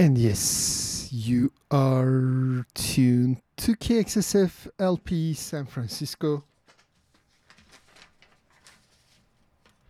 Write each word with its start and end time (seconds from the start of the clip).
And 0.00 0.16
yes, 0.16 1.10
you 1.12 1.52
are 1.70 2.64
tuned 2.72 3.42
to 3.58 3.74
KXSF 3.74 4.70
LP 4.78 5.34
San 5.34 5.66
Francisco. 5.66 6.42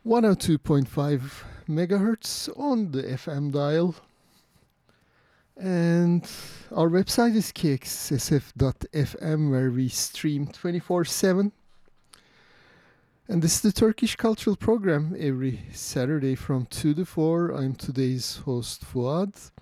102.5 0.04 1.45
megahertz 1.69 2.49
on 2.59 2.91
the 2.91 3.04
FM 3.04 3.53
dial. 3.53 3.95
And 5.56 6.29
our 6.72 6.88
website 6.88 7.37
is 7.37 7.53
kxsf.fm 7.53 9.49
where 9.49 9.71
we 9.71 9.88
stream 9.88 10.49
24 10.49 11.04
7. 11.04 11.53
And 13.29 13.42
this 13.42 13.54
is 13.54 13.61
the 13.61 13.71
Turkish 13.71 14.17
Cultural 14.17 14.56
Program 14.56 15.15
every 15.17 15.61
Saturday 15.72 16.34
from 16.34 16.66
2 16.66 16.95
to 16.95 17.05
4. 17.05 17.51
I'm 17.51 17.77
today's 17.77 18.38
host 18.38 18.84
Fuad. 18.84 19.52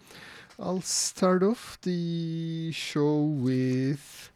I'll 0.61 0.81
start 0.81 1.45
off 1.45 1.79
the 1.83 2.73
show 2.73 3.21
with 3.21 4.33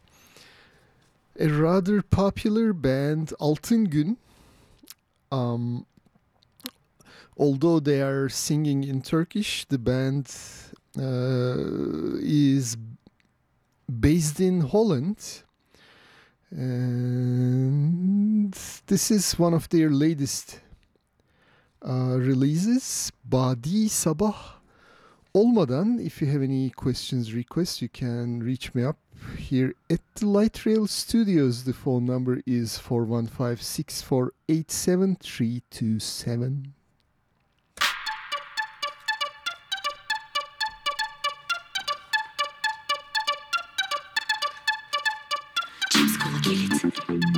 a 1.36 1.48
rather 1.48 2.00
popular 2.00 2.72
band, 2.72 3.32
Altın 3.40 3.90
Gün. 3.90 4.18
Um, 5.32 5.84
although 7.36 7.80
they 7.80 8.02
are 8.02 8.28
singing 8.28 8.84
in 8.84 9.02
Turkish, 9.02 9.64
the 9.64 9.78
band 9.78 10.32
uh, 10.96 11.56
is 12.20 12.76
based 13.88 14.38
in 14.38 14.60
Holland. 14.60 15.42
And 16.52 18.52
this 18.86 19.10
is 19.10 19.36
one 19.36 19.54
of 19.54 19.68
their 19.70 19.90
latest 19.90 20.60
uh, 21.84 22.16
releases, 22.16 23.10
Badi 23.24 23.88
Sabah. 23.88 24.61
Olmadan, 25.34 25.98
if 26.04 26.20
you 26.20 26.26
have 26.26 26.42
any 26.42 26.68
questions, 26.68 27.32
requests, 27.32 27.80
you 27.80 27.88
can 27.88 28.42
reach 28.42 28.74
me 28.74 28.84
up 28.84 28.98
here 29.38 29.74
at 29.88 30.00
the 30.16 30.26
Light 30.26 30.66
Rail 30.66 30.86
Studios. 30.86 31.64
The 31.64 31.72
phone 31.72 32.04
number 32.04 32.42
is 32.44 32.76
415 32.76 33.56
648 33.56 34.70
7327. 34.70 36.74
Cips 45.90 46.16
kola 46.18 46.40
kilit. 46.40 47.31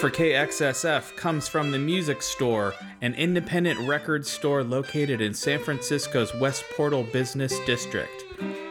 For 0.00 0.10
KXSF 0.10 1.16
comes 1.16 1.48
from 1.48 1.72
the 1.72 1.78
Music 1.78 2.22
Store, 2.22 2.72
an 3.02 3.14
independent 3.14 3.80
record 3.80 4.24
store 4.24 4.62
located 4.62 5.20
in 5.20 5.34
San 5.34 5.58
Francisco's 5.58 6.32
West 6.36 6.64
Portal 6.76 7.02
Business 7.02 7.58
District. 7.66 8.24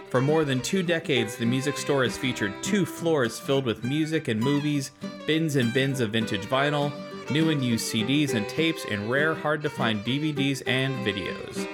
For 0.09 0.21
more 0.21 0.45
than 0.45 0.61
two 0.61 0.83
decades, 0.83 1.35
the 1.35 1.45
Music 1.45 1.77
Store 1.77 2.05
has 2.05 2.17
featured 2.17 2.53
two 2.63 2.85
floors 2.85 3.37
filled 3.41 3.65
with 3.65 3.83
music 3.83 4.29
and 4.29 4.39
movies, 4.39 4.91
bins 5.25 5.57
and 5.57 5.73
bins 5.73 5.99
of 5.99 6.11
vintage 6.11 6.45
vinyl, 6.45 6.93
new 7.29 7.49
and 7.49 7.61
used 7.61 7.93
CDs 7.93 8.33
and 8.33 8.47
tapes, 8.47 8.85
and 8.89 9.11
rare, 9.11 9.35
hard 9.35 9.61
to 9.63 9.69
find 9.69 10.05
DVDs 10.05 10.63
and 10.65 11.05
videos. 11.05 11.67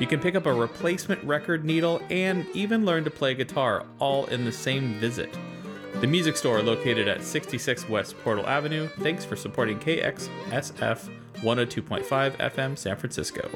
You 0.00 0.08
can 0.08 0.18
pick 0.18 0.34
up 0.34 0.46
a 0.46 0.52
replacement 0.52 1.22
record 1.22 1.64
needle 1.64 2.02
and 2.10 2.44
even 2.52 2.84
learn 2.84 3.04
to 3.04 3.10
play 3.10 3.34
guitar 3.34 3.86
all 4.00 4.26
in 4.26 4.44
the 4.44 4.50
same 4.50 4.94
visit. 4.94 5.38
The 6.00 6.06
music 6.06 6.36
store 6.36 6.62
located 6.62 7.08
at 7.08 7.24
66 7.24 7.88
West 7.88 8.16
Portal 8.22 8.46
Avenue. 8.46 8.86
Thanks 9.00 9.24
for 9.24 9.34
supporting 9.34 9.80
KXSF 9.80 11.10
102.5 11.40 12.36
FM 12.36 12.78
San 12.78 12.96
Francisco. 12.96 13.50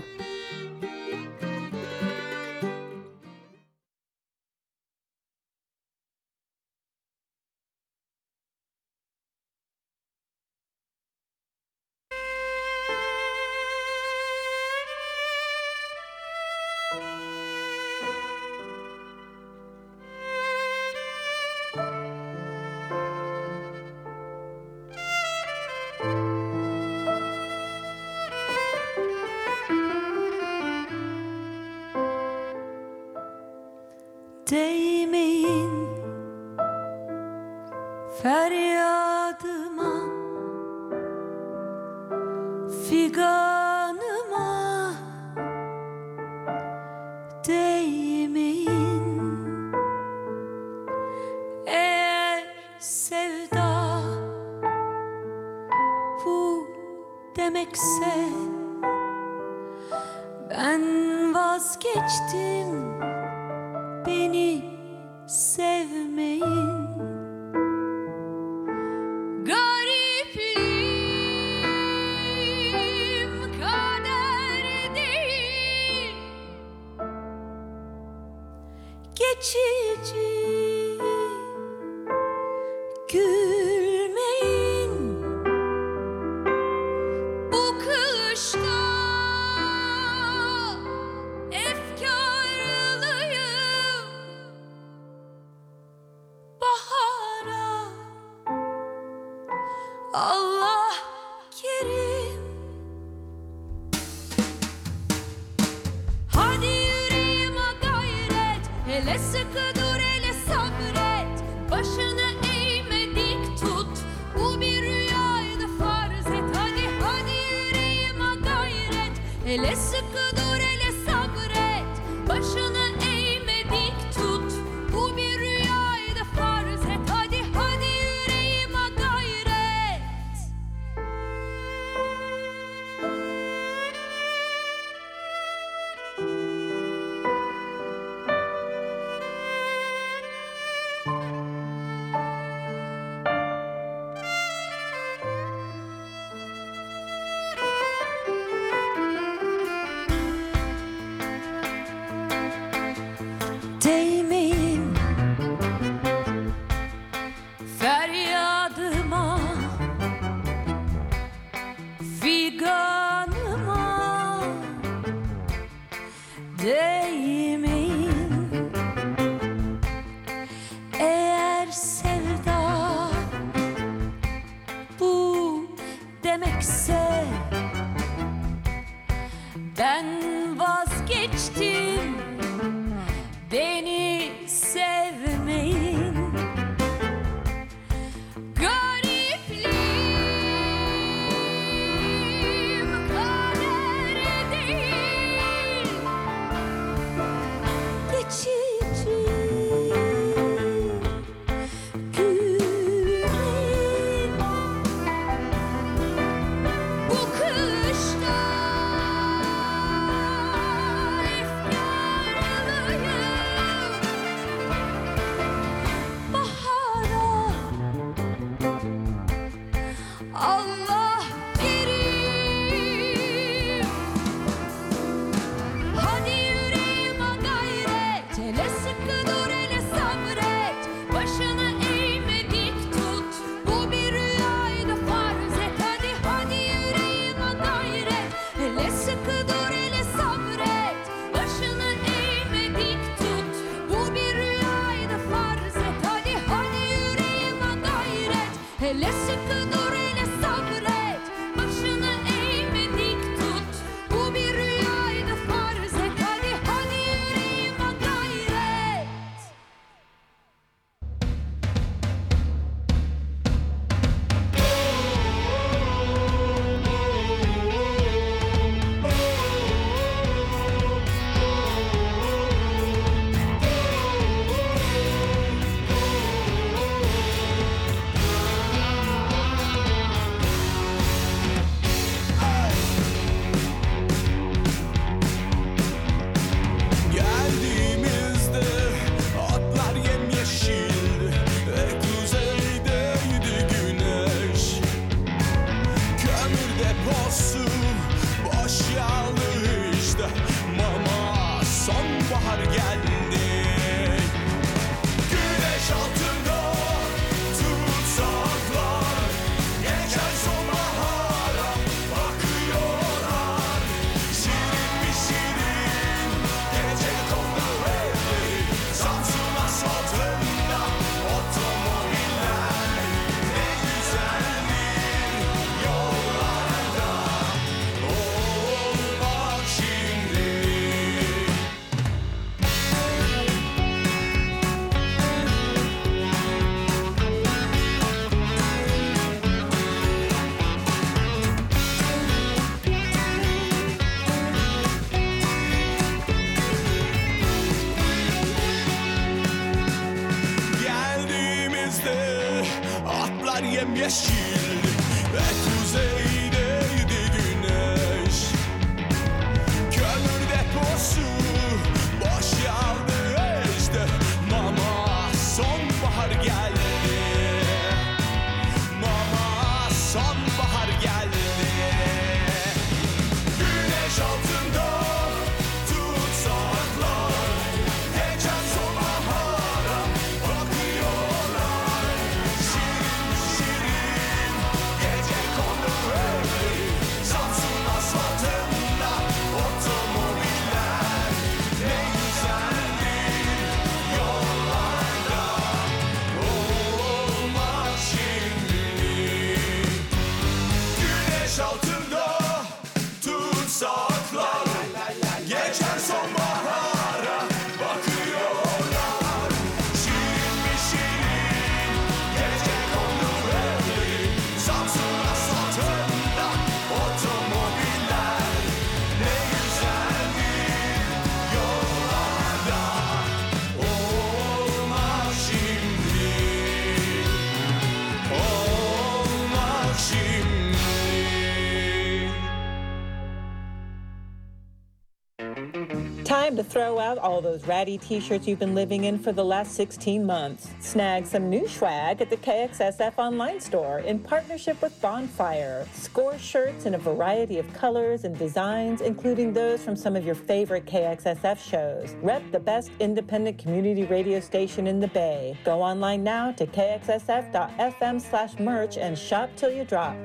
all 437.22 437.40
those 437.40 437.66
ratty 437.66 437.96
t-shirts 437.98 438.46
you've 438.46 438.58
been 438.58 438.74
living 438.74 439.04
in 439.04 439.18
for 439.18 439.32
the 439.32 439.44
last 439.44 439.74
16 439.74 440.24
months. 440.26 440.70
Snag 440.80 441.26
some 441.26 441.48
new 441.48 441.66
swag 441.68 442.20
at 442.20 442.30
the 442.30 442.36
KXSF 442.36 443.14
online 443.16 443.60
store 443.60 444.00
in 444.00 444.18
partnership 444.18 444.82
with 444.82 445.00
Bonfire. 445.00 445.86
Score 445.92 446.36
shirts 446.38 446.86
in 446.86 446.94
a 446.94 446.98
variety 446.98 447.58
of 447.58 447.72
colors 447.72 448.24
and 448.24 448.36
designs, 448.38 449.00
including 449.00 449.52
those 449.52 449.82
from 449.82 449.96
some 449.96 450.16
of 450.16 450.24
your 450.24 450.34
favorite 450.34 450.84
KXSF 450.86 451.58
shows. 451.58 452.14
Rep 452.22 452.42
the 452.50 452.60
best 452.60 452.90
independent 453.00 453.58
community 453.58 454.04
radio 454.04 454.40
station 454.40 454.86
in 454.86 455.00
the 455.00 455.08
Bay. 455.08 455.56
Go 455.64 455.80
online 455.80 456.24
now 456.24 456.52
to 456.52 456.66
kxsf.fm 456.66 458.20
slash 458.20 458.58
merch 458.58 458.98
and 458.98 459.16
shop 459.16 459.50
till 459.56 459.70
you 459.70 459.84
drop. 459.84 460.16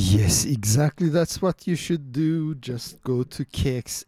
Yes, 0.00 0.44
exactly. 0.44 1.08
That's 1.08 1.42
what 1.42 1.66
you 1.66 1.74
should 1.74 2.12
do. 2.12 2.54
Just 2.54 3.02
go 3.02 3.24
to 3.24 3.44
kxsf.fm 3.44 4.06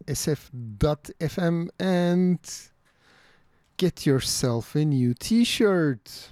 and 1.80 2.38
get 3.76 4.06
yourself 4.06 4.76
a 4.76 4.85
new 4.85 5.14
t 5.14 5.42
shirt. 5.42 6.30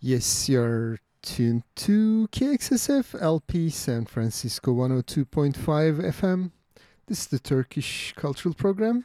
Yes, 0.00 0.48
you're 0.48 0.98
tuned 1.20 1.64
to 1.76 2.26
KXSF 2.32 3.20
LP 3.20 3.68
San 3.68 4.06
Francisco 4.06 4.72
102.5 4.72 5.54
FM. 6.00 6.52
This 7.08 7.20
is 7.20 7.26
the 7.26 7.38
Turkish 7.38 8.14
Cultural 8.16 8.54
Program. 8.54 9.04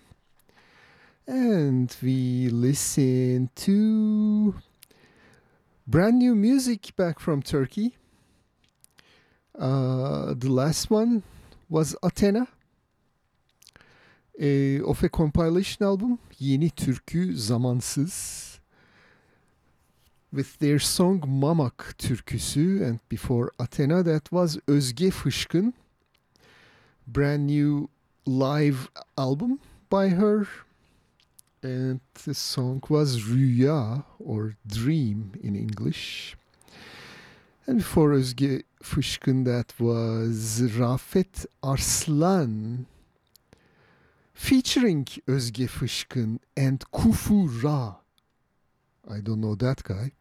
And 1.28 1.94
we 2.02 2.48
listen 2.48 3.50
to 3.56 4.56
brand 5.86 6.20
new 6.20 6.34
music 6.34 6.96
back 6.96 7.20
from 7.20 7.42
Turkey. 7.42 7.98
Uh, 9.58 10.34
the 10.38 10.50
last 10.50 10.92
one 10.92 11.24
was 11.70 11.96
Athena 12.04 12.48
eh, 14.40 14.80
of 14.86 15.04
a 15.04 15.10
compilation 15.10 15.86
album 15.86 16.20
Yeni 16.40 16.70
Türkü 16.70 17.36
Zamansız 17.36 18.60
with 20.32 20.60
their 20.60 20.80
song 20.80 21.24
Mamak 21.26 21.96
türküsü 21.98 22.86
and 22.86 23.00
before 23.10 23.50
Athena 23.60 24.04
that 24.04 24.24
was 24.24 24.58
Özge 24.68 25.12
Fışkın 25.12 25.74
brand 27.08 27.48
new 27.48 27.88
live 28.28 28.90
album 29.18 29.60
by 29.90 30.10
her 30.10 30.48
and 31.64 32.00
the 32.14 32.34
song 32.34 32.82
was 32.82 33.18
Rüya 33.30 34.04
or 34.20 34.56
Dream 34.68 35.32
in 35.42 35.56
English. 35.56 36.36
And 37.66 37.80
before 37.80 38.14
Özge 38.14 38.64
Fışkın 38.82 39.46
that 39.46 39.70
was 39.70 40.62
Rafet 40.80 41.46
Arslan 41.62 42.86
featuring 44.34 45.08
Özge 45.28 45.68
Fışkın 45.68 46.40
and 46.58 46.82
Kufu 46.92 47.64
Ra 47.64 48.08
I 49.10 49.22
don't 49.26 49.42
know 49.42 49.56
that 49.56 49.84
guy. 49.84 50.12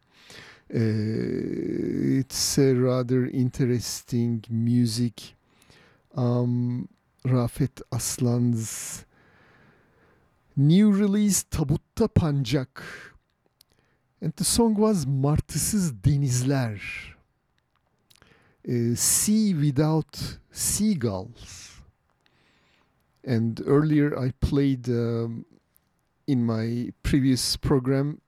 Uh, 0.73 2.19
it's 2.19 2.57
a 2.57 2.73
rather 2.73 3.25
interesting 3.25 4.43
music. 4.49 5.35
Um, 6.15 6.87
Rafet 7.25 7.81
Aslan's 7.91 9.05
new 10.55 10.91
release 10.91 11.43
Tabutta 11.43 12.07
Pancak. 12.07 12.81
And 14.21 14.33
the 14.35 14.43
song 14.43 14.75
was 14.75 15.05
Martısız 15.05 15.91
Denizler. 16.03 17.16
Uh, 18.67 18.95
sea 18.95 19.53
without 19.53 20.39
seagulls. 20.51 21.81
And 23.23 23.61
earlier 23.65 24.17
I 24.17 24.31
played 24.41 24.89
um, 24.89 25.45
in 26.27 26.45
my 26.45 26.91
previous 27.01 27.55
program 27.55 28.19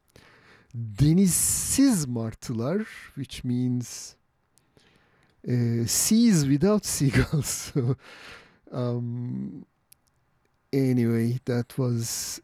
denizsiz 0.75 2.05
martılar 2.05 2.85
which 3.15 3.43
means 3.43 4.15
uh, 5.47 5.85
seas 5.85 6.47
without 6.47 6.85
seagulls 6.95 7.71
so, 7.73 7.97
um, 8.71 9.65
anyway 10.71 11.39
that 11.45 11.77
was 11.77 12.41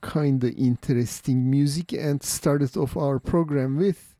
kind 0.00 0.42
of 0.44 0.56
interesting 0.56 1.50
music 1.50 1.92
and 1.92 2.22
started 2.22 2.76
off 2.76 2.96
our 2.96 3.18
program 3.18 3.76
with 3.76 4.15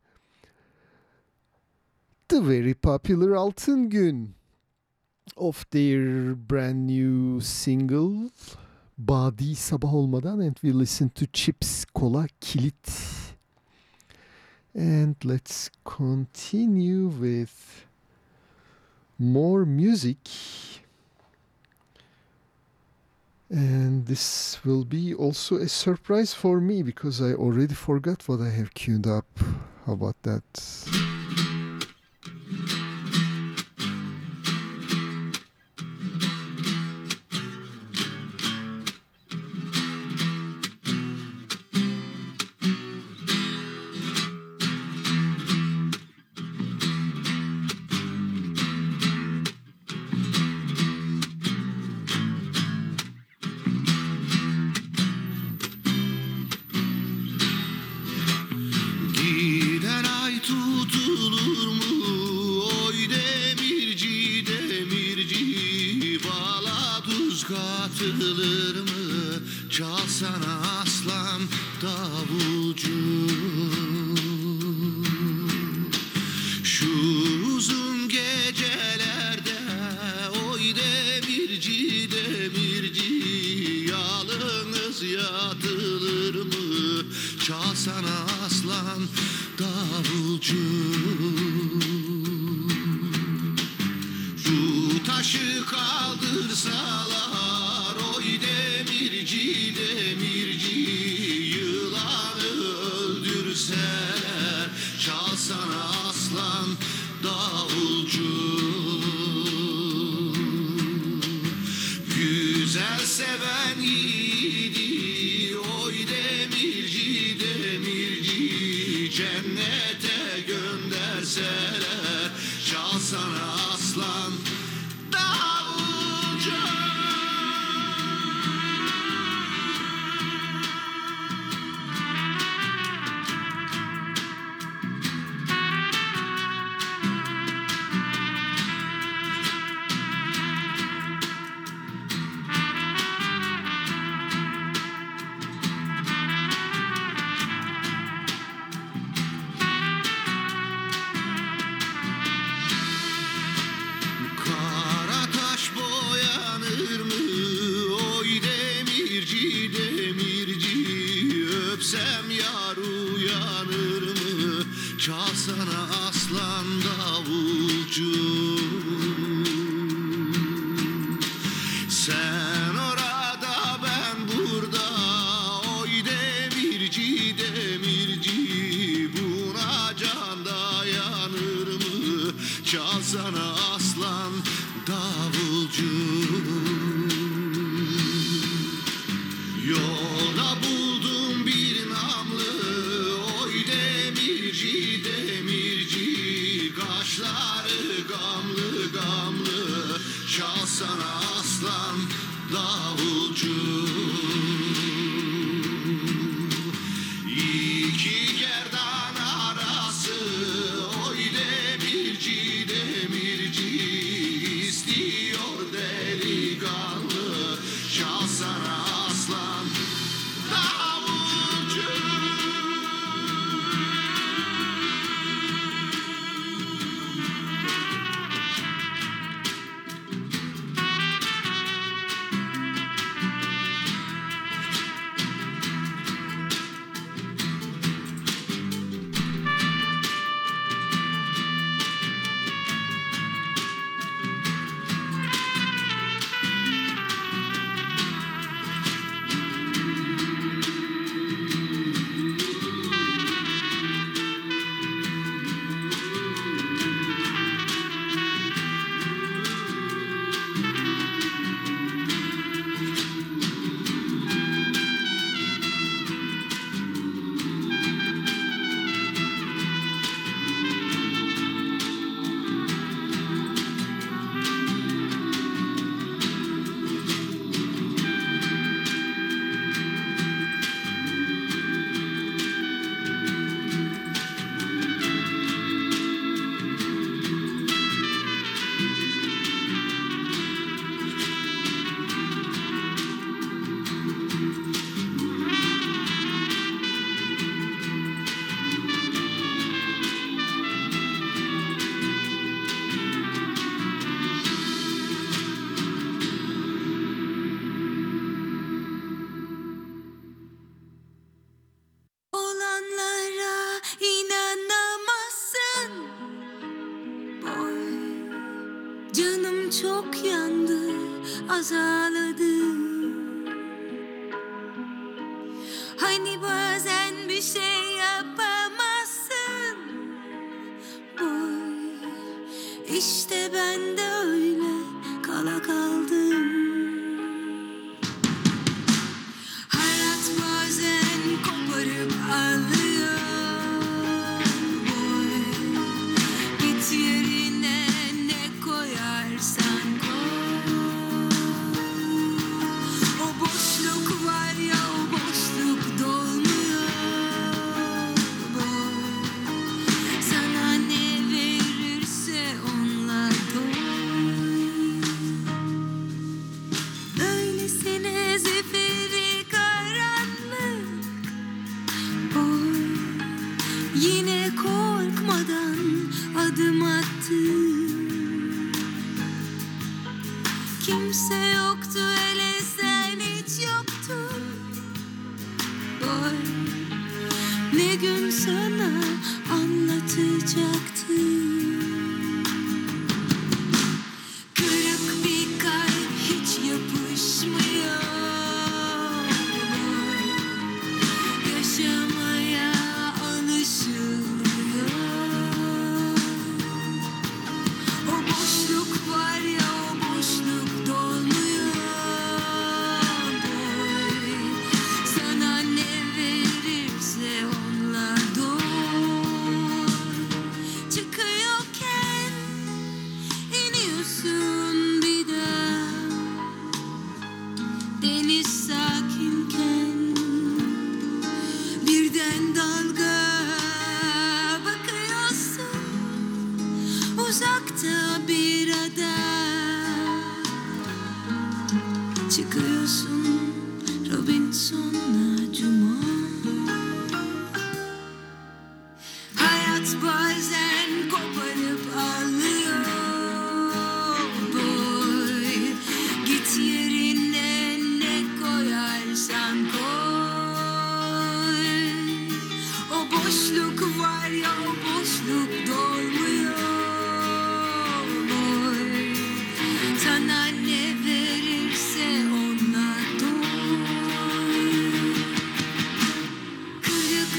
the 2.29 2.41
very 2.41 2.75
popular 2.75 3.37
Altın 3.37 3.91
Gün 3.91 4.35
of 5.37 5.65
their 5.71 6.35
brand 6.35 6.87
new 6.87 7.41
single 7.41 8.31
Badi 8.99 9.55
Sabah 9.55 9.93
Olmadan 9.93 10.41
and 10.41 10.57
we 10.63 10.73
listen 10.73 11.11
to 11.11 11.27
Chips 11.27 11.85
Kola 11.85 12.27
Kilit 12.41 12.91
and 14.75 15.17
let's 15.25 15.71
continue 15.85 17.07
with 17.09 17.87
more 19.19 19.65
music. 19.65 20.19
And 23.49 24.07
this 24.07 24.59
will 24.65 24.85
be 24.85 25.15
also 25.15 25.57
a 25.57 25.69
surprise 25.69 26.35
for 26.35 26.61
me 26.61 26.83
because 26.83 27.23
I 27.23 27.33
already 27.33 27.75
forgot 27.75 28.29
what 28.29 28.41
I 28.41 28.51
have 28.51 28.75
queued 28.75 29.07
up. 29.07 29.27
How 29.87 29.93
about 29.93 30.21
that? 30.23 31.16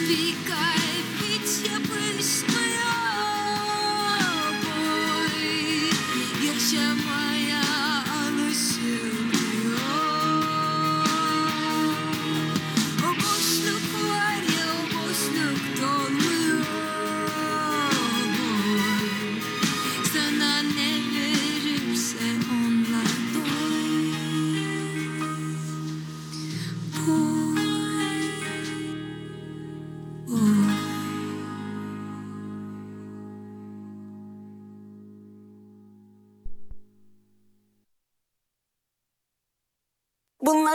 Because 0.07 0.66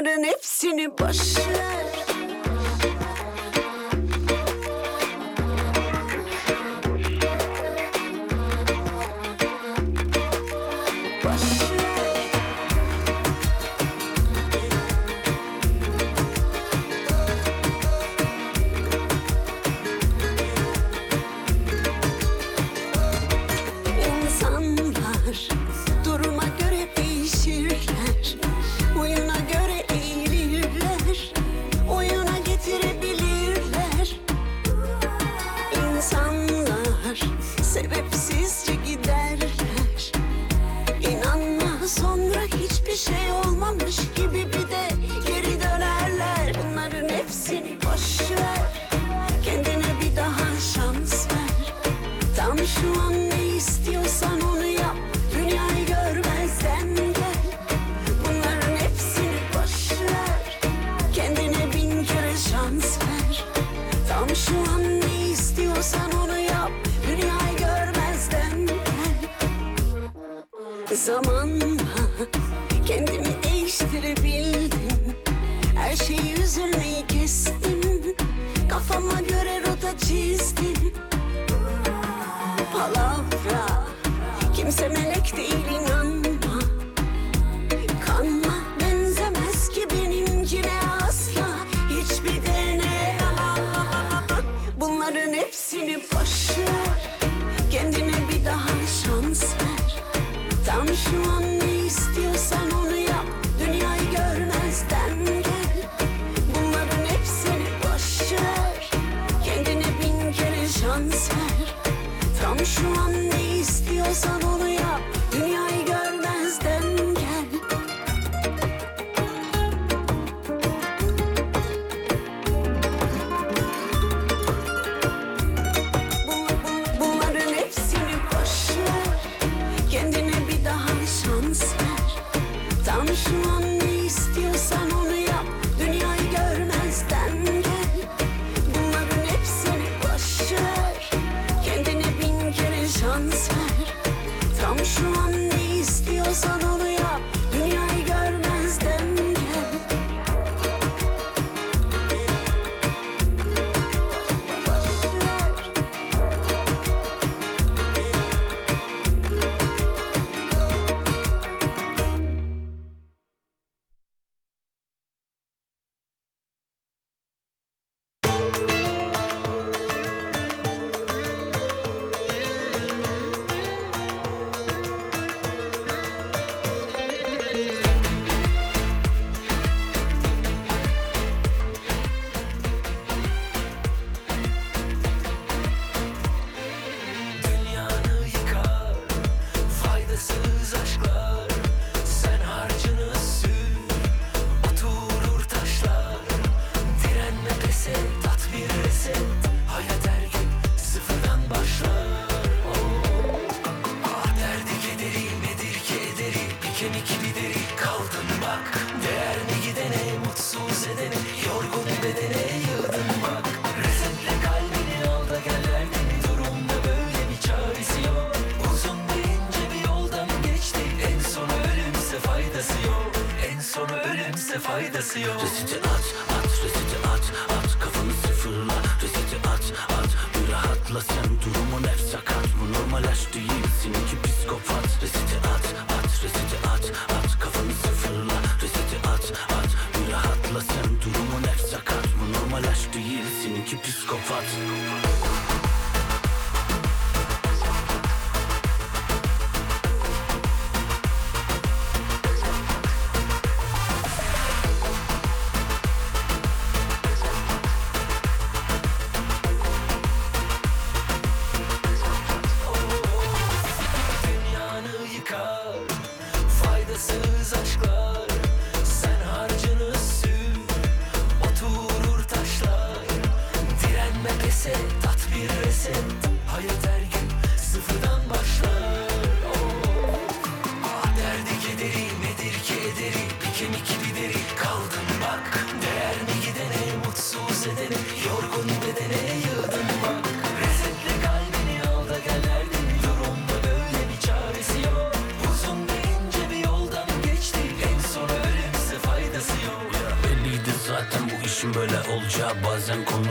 Bunların 0.02 0.24
hepsini 0.24 0.98
boş 0.98 1.36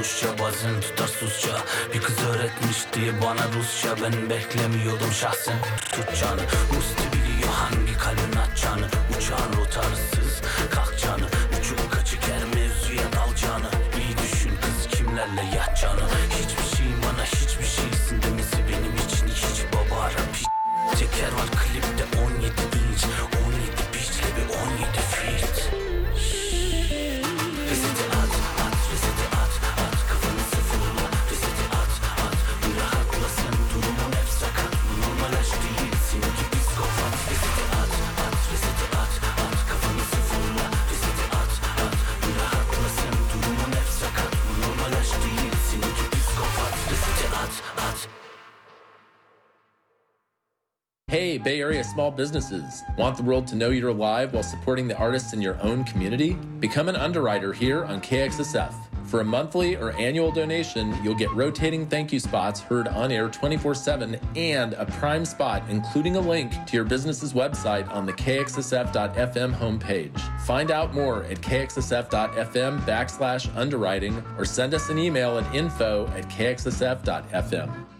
konuşça 0.01 0.27
bazen 0.39 0.81
tutar 0.81 1.07
susça. 1.07 1.57
Bir 1.93 2.01
kız 2.01 2.15
öğretmiş 2.29 2.77
diye 2.93 3.21
bana 3.21 3.41
Rusça. 3.55 3.95
Ben 4.03 4.29
beklemiyordum 4.29 5.11
şahsen. 5.11 5.55
Tutacağını. 5.91 6.41
Musti 6.73 7.03
biliyor 7.13 7.49
hangi 7.53 7.97
kalbin 7.97 8.37
atacağını. 8.37 8.87
Uçağın 9.17 9.53
rotarsız 9.57 10.41
kalkacağını 10.71 11.25
Bay 51.43 51.59
Area 51.61 51.83
small 51.83 52.11
businesses. 52.11 52.83
Want 52.97 53.17
the 53.17 53.23
world 53.23 53.47
to 53.47 53.55
know 53.55 53.69
you're 53.69 53.89
alive 53.89 54.33
while 54.33 54.43
supporting 54.43 54.87
the 54.87 54.97
artists 54.97 55.33
in 55.33 55.41
your 55.41 55.61
own 55.61 55.83
community? 55.83 56.33
Become 56.59 56.89
an 56.89 56.95
underwriter 56.95 57.53
here 57.53 57.85
on 57.85 58.01
KXSF. 58.01 58.73
For 59.11 59.19
a 59.19 59.25
monthly 59.25 59.75
or 59.75 59.91
annual 59.91 60.31
donation, 60.31 60.95
you'll 61.03 61.15
get 61.15 61.29
rotating 61.31 61.85
thank 61.85 62.13
you 62.13 62.19
spots 62.19 62.61
heard 62.61 62.87
on 62.87 63.11
air 63.11 63.27
24 63.27 63.75
7 63.75 64.17
and 64.37 64.73
a 64.73 64.85
prime 64.85 65.25
spot, 65.25 65.63
including 65.67 66.15
a 66.15 66.21
link 66.21 66.53
to 66.67 66.77
your 66.77 66.85
business's 66.85 67.33
website 67.33 67.91
on 67.91 68.05
the 68.05 68.13
KXSF.FM 68.13 69.53
homepage. 69.53 70.17
Find 70.45 70.71
out 70.71 70.93
more 70.93 71.25
at 71.25 71.41
KXSF.FM 71.41 72.79
backslash 72.83 73.53
underwriting 73.57 74.23
or 74.37 74.45
send 74.45 74.73
us 74.73 74.89
an 74.89 74.97
email 74.97 75.37
at 75.37 75.53
info 75.53 76.07
at 76.15 76.29
KXSF.FM. 76.29 77.90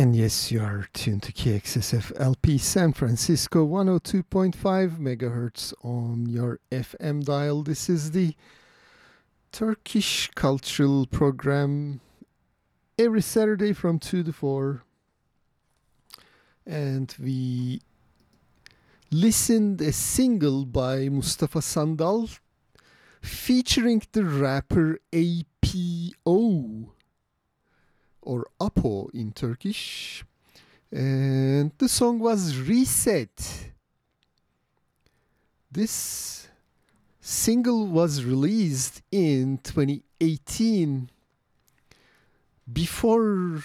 And 0.00 0.16
yes, 0.16 0.50
you 0.50 0.62
are 0.62 0.88
tuned 0.94 1.24
to 1.24 1.32
KXSF 1.32 2.18
LP 2.18 2.56
San 2.56 2.94
Francisco 2.94 3.66
102.5 3.66 4.56
megahertz 4.96 5.74
on 5.84 6.24
your 6.24 6.58
FM 6.72 7.22
dial. 7.22 7.62
This 7.62 7.90
is 7.90 8.12
the 8.12 8.34
Turkish 9.52 10.30
cultural 10.34 11.04
program 11.04 12.00
every 12.98 13.20
Saturday 13.20 13.74
from 13.74 13.98
2 13.98 14.22
to 14.22 14.32
4. 14.32 14.82
And 16.66 17.14
we 17.22 17.82
listened 19.10 19.82
a 19.82 19.92
single 19.92 20.64
by 20.64 21.10
Mustafa 21.10 21.60
Sandal 21.60 22.30
featuring 23.20 24.02
the 24.12 24.24
rapper 24.24 24.98
APO 25.12 26.88
or 28.22 28.46
Apo 28.60 29.08
in 29.14 29.32
Turkish. 29.32 30.24
And 30.92 31.72
the 31.78 31.88
song 31.88 32.18
was 32.18 32.56
Reset. 32.56 33.70
This 35.70 36.48
single 37.20 37.86
was 37.86 38.24
released 38.24 39.02
in 39.12 39.58
2018 39.62 41.10
before 42.72 43.62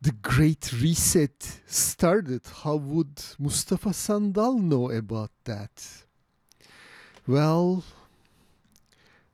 the 0.00 0.12
Great 0.22 0.72
Reset 0.72 1.60
started. 1.66 2.42
How 2.62 2.76
would 2.76 3.22
Mustafa 3.38 3.92
Sandal 3.92 4.58
know 4.58 4.90
about 4.90 5.30
that? 5.44 6.04
Well, 7.26 7.84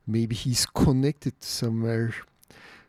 maybe 0.05 0.35
he's 0.35 0.65
connected 0.65 1.41
somewhere. 1.43 2.13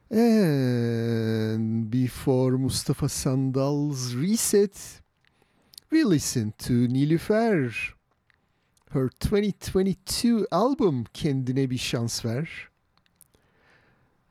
And 0.09 1.91
before 1.91 2.59
Mustafa 2.59 3.09
Sandal's 3.09 4.15
reset, 4.15 5.01
we 5.91 6.05
listened 6.05 6.57
to 6.59 6.87
Nilüfer, 6.87 7.73
her 8.93 9.09
2022 9.09 10.47
album 10.53 11.07
Kendine 11.13 11.69
Bir 11.69 11.79
Şans 11.79 12.25
Ver. 12.25 12.49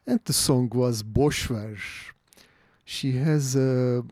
And 0.07 0.19
the 0.25 0.33
song 0.33 0.71
was 0.71 1.03
Boş 1.03 1.51
Ver. 1.51 1.77
She 2.85 3.11
has 3.11 3.55
a, 3.57 4.03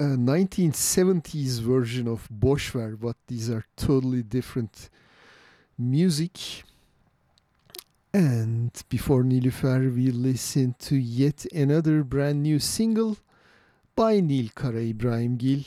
a 0.00 0.16
1970s 0.16 1.60
version 1.60 2.08
of 2.08 2.28
Boş 2.28 2.74
Ver, 2.74 2.96
but 2.96 3.16
these 3.28 3.50
are 3.50 3.64
totally 3.76 4.22
different 4.22 4.90
music. 5.78 6.64
And 8.12 8.72
before 8.88 9.22
Nilüfer, 9.22 9.94
we 9.94 10.10
listened 10.10 10.78
to 10.80 10.96
yet 10.96 11.44
another 11.54 12.02
brand 12.02 12.42
new 12.42 12.58
single 12.58 13.18
by 13.94 14.20
Nil 14.20 14.46
Karaibrahimgil 14.56 15.66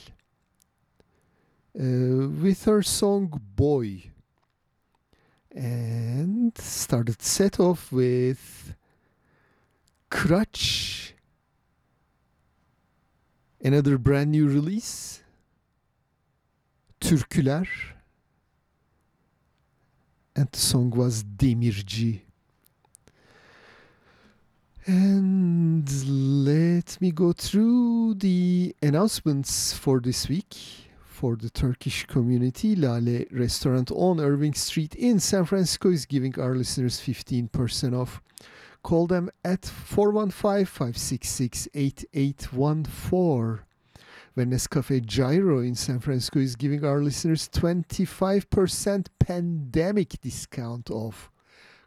uh, 1.79 2.27
with 2.41 2.65
her 2.65 2.81
song 2.81 3.39
Boy. 3.55 4.11
And 5.51 6.57
started 6.57 7.21
set 7.21 7.59
off 7.59 7.91
with 7.91 8.73
Kraç, 10.09 11.11
another 13.63 13.97
brand 13.99 14.31
new 14.31 14.47
release, 14.47 15.21
Türküler, 16.99 17.67
and 20.35 20.49
the 20.51 20.59
song 20.59 20.89
was 20.89 21.23
Demirci. 21.23 22.30
And 24.93 25.89
let 26.45 26.99
me 26.99 27.11
go 27.11 27.31
through 27.31 28.15
the 28.15 28.75
announcements 28.81 29.71
for 29.71 30.01
this 30.01 30.27
week 30.27 30.53
for 31.05 31.37
the 31.37 31.49
Turkish 31.49 32.05
community. 32.07 32.75
Lale 32.75 33.23
restaurant 33.31 33.89
on 33.91 34.19
Irving 34.19 34.53
Street 34.53 34.93
in 34.95 35.21
San 35.21 35.45
Francisco 35.45 35.91
is 35.91 36.05
giving 36.05 36.37
our 36.37 36.55
listeners 36.55 36.99
15% 36.99 37.97
off. 37.97 38.21
Call 38.83 39.07
them 39.07 39.29
at 39.45 39.65
415 39.65 40.65
566 40.65 41.69
8814. 41.73 43.63
When 44.33 44.51
Nescafe 44.51 45.05
Gyro 45.05 45.59
in 45.61 45.75
San 45.75 46.01
Francisco 46.01 46.39
is 46.39 46.57
giving 46.57 46.83
our 46.83 47.01
listeners 47.01 47.47
25% 47.47 49.05
pandemic 49.19 50.19
discount 50.19 50.91
off. 50.91 51.30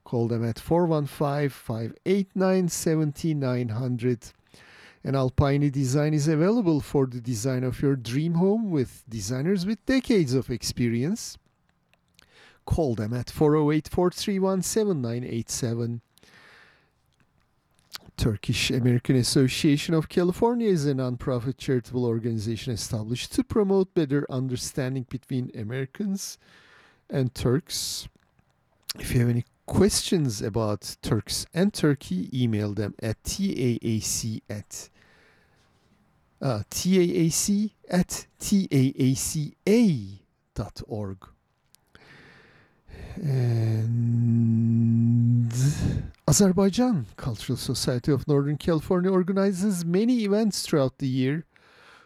Call 0.05 0.29
them 0.29 0.45
at 0.45 0.59
415 0.59 1.49
589 1.49 2.69
7900. 2.69 4.33
And 5.03 5.17
Alpine 5.17 5.71
Design 5.71 6.15
is 6.15 6.29
available 6.29 6.81
for 6.81 7.07
the 7.07 7.21
design 7.21 7.65
of 7.65 7.83
your 7.83 7.97
dream 7.97 8.35
home 8.35 8.71
with 8.71 9.05
designers 9.09 9.67
with 9.67 9.85
decades 9.87 10.35
of 10.35 10.51
experience. 10.51 11.37
Call 12.65 12.95
them 12.95 13.13
at 13.13 13.31
408 13.31 13.89
431 13.89 14.63
7987. 14.63 16.01
Turkish 18.17 18.71
American 18.71 19.17
Association 19.17 19.93
of 19.93 20.09
California 20.09 20.69
is 20.69 20.87
a 20.87 20.95
nonprofit 20.95 21.59
charitable 21.59 22.05
organization 22.05 22.73
established 22.73 23.33
to 23.33 23.43
promote 23.43 23.93
better 23.93 24.25
understanding 24.31 25.05
between 25.09 25.51
Americans 25.55 26.39
and 27.11 27.35
Turks. 27.35 28.09
If 28.99 29.13
you 29.13 29.21
have 29.21 29.31
any 29.31 29.45
questions 29.67 30.43
about 30.43 30.97
Turks 31.03 31.47
and 31.55 31.73
Turkey, 31.73 32.29
email 32.33 32.75
them 32.75 32.95
at 33.03 33.23
taac 33.23 34.41
at 34.49 34.91
uh, 36.41 36.63
taac 36.71 37.71
at 37.89 38.27
taaca.org. 38.41 39.59
And 43.17 43.85
Azerbaijan 46.27 47.07
Cultural 47.17 47.57
Society 47.57 48.11
of 48.11 48.27
Northern 48.27 48.57
California 48.57 49.11
organizes 49.11 49.85
many 49.85 50.25
events 50.25 50.63
throughout 50.63 50.99
the 50.99 51.07
year. 51.07 51.45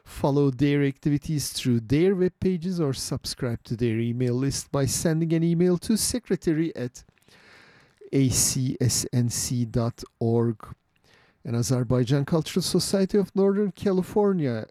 Follow 0.04 0.50
their 0.50 0.82
activities 0.84 1.50
through 1.50 1.80
their 1.80 2.14
web 2.14 2.32
pages 2.40 2.78
or 2.80 2.92
subscribe 2.92 3.62
to 3.64 3.74
their 3.76 3.98
email 3.98 4.34
list 4.34 4.70
by 4.70 4.86
sending 4.86 5.32
an 5.32 5.42
email 5.42 5.78
to 5.78 5.96
secretary 5.96 6.74
at 6.76 7.04
acsnc.org 8.12 9.76
and 11.44 11.56
Azerbaijan 11.56 12.24
Cultural 12.24 12.62
Society 12.62 13.18
of 13.18 13.34
Northern 13.34 13.72
California 13.72 14.66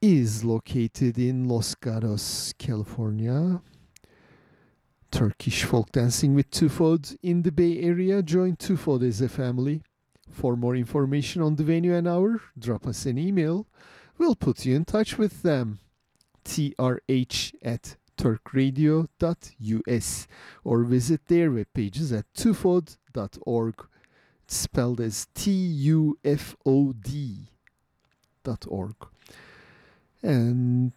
is 0.00 0.44
located 0.44 1.18
in 1.18 1.48
Los 1.48 1.74
Gatos, 1.74 2.52
California. 2.58 3.60
Turkish 5.12 5.64
folk 5.64 5.92
dancing 5.92 6.34
with 6.34 6.50
Tufod 6.50 7.16
in 7.22 7.42
the 7.42 7.52
Bay 7.52 7.78
Area. 7.80 8.22
Join 8.22 8.56
Tufod 8.56 9.06
as 9.06 9.20
a 9.20 9.28
family. 9.28 9.82
For 10.30 10.56
more 10.56 10.74
information 10.74 11.42
on 11.42 11.56
the 11.56 11.64
venue 11.64 11.94
and 11.94 12.08
hour, 12.08 12.40
drop 12.58 12.86
us 12.86 13.04
an 13.06 13.18
email. 13.18 13.66
We'll 14.18 14.34
put 14.34 14.64
you 14.64 14.74
in 14.74 14.84
touch 14.84 15.18
with 15.18 15.42
them. 15.42 15.78
trh 16.44 17.54
at 17.62 17.96
turkradio.us 18.16 20.26
or 20.64 20.84
visit 20.84 21.26
their 21.26 21.50
webpages 21.50 22.16
at 22.16 22.32
tufod.org, 22.34 23.86
spelled 24.46 25.00
as 25.00 25.26
T 25.34 25.50
U 25.50 26.18
F 26.24 26.56
O 26.64 26.92
D.org. 26.92 27.48
And 30.22 30.92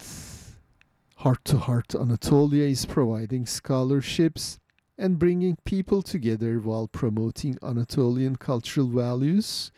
Heart 1.16 1.44
to 1.46 1.58
Heart 1.58 1.94
Anatolia 1.94 2.64
is 2.64 2.86
providing 2.86 3.46
scholarships 3.46 4.58
and 4.98 5.18
bringing 5.18 5.56
people 5.64 6.02
together 6.02 6.60
while 6.60 6.88
promoting 6.88 7.56
Anatolian 7.62 8.36
cultural 8.36 8.88
values. 8.88 9.72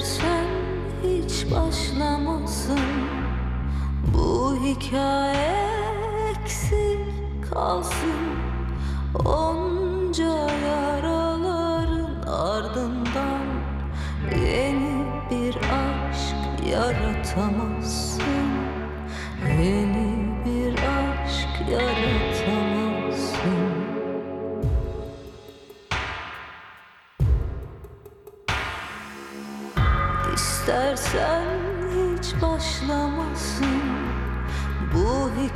istersen 0.01 0.47
hiç 1.03 1.47
başlamasın. 1.51 2.79
Bu 4.15 4.57
hikaye 4.65 5.71
eksik 6.31 6.99
kalsın. 7.51 8.21
Onca 9.25 10.49
yaraların 10.67 12.23
ardından 12.27 13.41
Yeni 14.47 15.05
bir 15.31 15.57
aşk 15.57 16.69
yaratamam. 16.71 17.70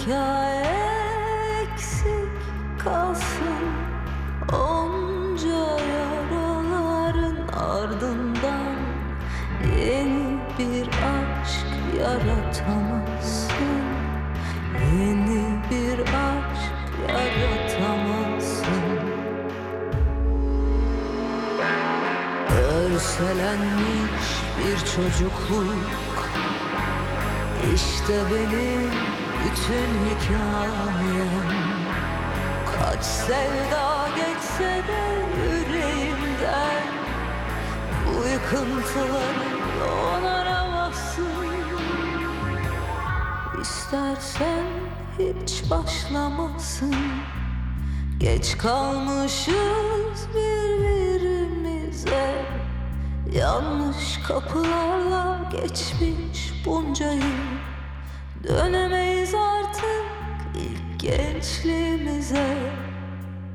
hikaye 0.05 0.65
eksik 1.63 2.29
kalsın 2.79 3.65
Onca 4.53 5.67
yaraların 5.95 7.49
ardından 7.49 8.75
Yeni 9.79 10.39
bir 10.59 10.89
aşk 10.89 11.67
yaratamazsın. 11.99 13.83
Yeni 14.93 15.45
bir 15.71 16.01
aşk 16.01 16.73
yaratamazsın. 17.09 18.85
Örselenmiş 22.51 24.29
bir 24.59 24.79
çocukluk 24.79 26.29
İşte 27.75 28.15
benim 28.31 29.14
bütün 29.45 29.91
hikayem 30.05 31.49
Kaç 32.79 33.05
sevda 33.05 34.09
geçse 34.17 34.83
de 34.89 35.05
yüreğimden 35.43 36.87
Bu 38.07 38.29
yıkıntıları 38.29 39.47
onaramazsın 40.19 41.27
İstersen 43.61 44.65
hiç 45.19 45.71
başlamasın. 45.71 46.95
Geç 48.19 48.59
kalmışız 48.59 50.29
birbirimize. 50.35 51.65
Yanlış 53.33 54.19
kapılarla 54.29 55.51
geçmiş 55.53 56.53
bunca 56.67 57.13
yıl 57.13 57.25
Dönemeyiz 58.49 59.14
gençliğimize 61.45 62.57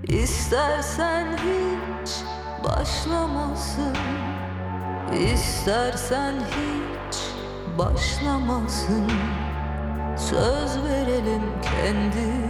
İstersen 0.03 1.27
hiç 1.37 2.11
başlamasın. 2.63 3.95
İstersen 5.33 6.33
hiç 6.35 7.17
başlamasın. 7.77 9.07
Söz 10.17 10.83
verelim 10.83 11.41
kendimize. 11.61 12.49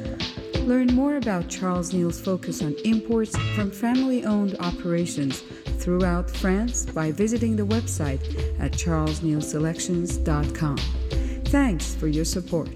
Learn 0.65 0.93
more 0.93 1.17
about 1.17 1.49
Charles 1.49 1.93
Neal's 1.93 2.21
focus 2.21 2.61
on 2.61 2.75
imports 2.85 3.35
from 3.55 3.71
family 3.71 4.23
owned 4.25 4.55
operations 4.59 5.41
throughout 5.79 6.29
France 6.29 6.85
by 6.85 7.11
visiting 7.11 7.55
the 7.55 7.65
website 7.65 8.21
at 8.59 8.73
charlesnealselections.com. 8.73 10.77
Thanks 11.45 11.95
for 11.95 12.07
your 12.07 12.25
support. 12.25 12.69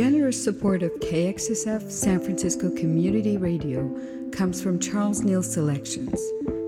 Generous 0.00 0.42
support 0.42 0.82
of 0.82 0.92
KXSF 1.00 1.90
San 1.90 2.20
Francisco 2.20 2.70
Community 2.70 3.36
Radio 3.36 3.94
comes 4.32 4.62
from 4.62 4.78
Charles 4.78 5.20
Neal 5.20 5.42
Selections. 5.42 6.18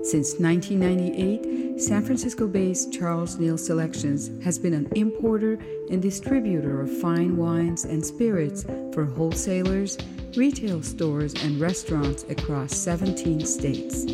Since 0.03 0.37
1998, 0.37 1.81
San 1.81 2.03
Francisco 2.03 2.45
based 2.45 2.93
Charles 2.93 3.39
Neal 3.39 3.57
Selections 3.57 4.29
has 4.43 4.59
been 4.59 4.75
an 4.75 4.87
importer 4.95 5.53
and 5.89 5.99
distributor 5.99 6.81
of 6.81 6.95
fine 7.01 7.35
wines 7.35 7.85
and 7.85 8.05
spirits 8.05 8.65
for 8.93 9.03
wholesalers, 9.03 9.97
retail 10.37 10.83
stores, 10.83 11.33
and 11.43 11.59
restaurants 11.59 12.25
across 12.29 12.75
17 12.75 13.47
states. 13.47 14.05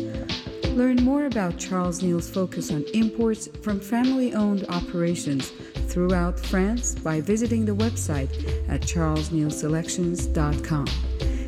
Learn 0.70 0.96
more 1.04 1.26
about 1.26 1.58
Charles 1.58 2.02
Neal's 2.02 2.30
focus 2.30 2.72
on 2.72 2.84
imports 2.94 3.48
from 3.60 3.80
family 3.80 4.32
owned 4.32 4.64
operations 4.70 5.52
throughout 5.90 6.38
France 6.38 6.94
by 6.94 7.20
visiting 7.20 7.64
the 7.64 7.74
website 7.74 8.30
at 8.68 8.82
charlesnealselections.com. 8.82 10.86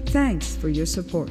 Thanks 0.06 0.56
for 0.56 0.68
your 0.68 0.86
support. 0.86 1.30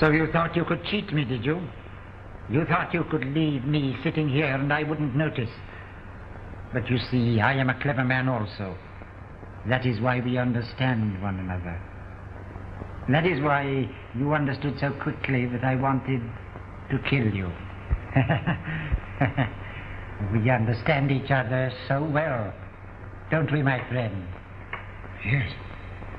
So 0.00 0.10
you 0.10 0.26
thought 0.32 0.56
you 0.56 0.64
could 0.64 0.84
cheat 0.84 1.12
me, 1.12 1.24
did 1.24 1.44
you? 1.44 1.60
You 2.50 2.64
thought 2.66 2.92
you 2.92 3.04
could 3.10 3.24
leave 3.26 3.64
me 3.64 3.96
sitting 4.02 4.28
here 4.28 4.46
and 4.46 4.72
I 4.72 4.82
wouldn't 4.82 5.14
notice. 5.14 5.50
But 6.72 6.90
you 6.90 6.98
see, 7.10 7.40
I 7.40 7.54
am 7.54 7.70
a 7.70 7.80
clever 7.80 8.04
man 8.04 8.28
also. 8.28 8.76
That 9.68 9.86
is 9.86 10.00
why 10.00 10.20
we 10.20 10.36
understand 10.36 11.22
one 11.22 11.38
another. 11.38 11.80
That 13.08 13.26
is 13.26 13.40
why 13.42 13.88
you 14.16 14.34
understood 14.34 14.74
so 14.80 14.90
quickly 15.02 15.46
that 15.46 15.64
I 15.64 15.76
wanted 15.76 16.20
to 16.90 16.98
kill 17.08 17.32
you. 17.32 17.50
we 20.32 20.50
understand 20.50 21.10
each 21.10 21.30
other 21.30 21.72
so 21.88 22.04
well, 22.04 22.52
don't 23.30 23.50
we, 23.52 23.62
my 23.62 23.86
friend? 23.88 24.26
Yes. 25.24 25.50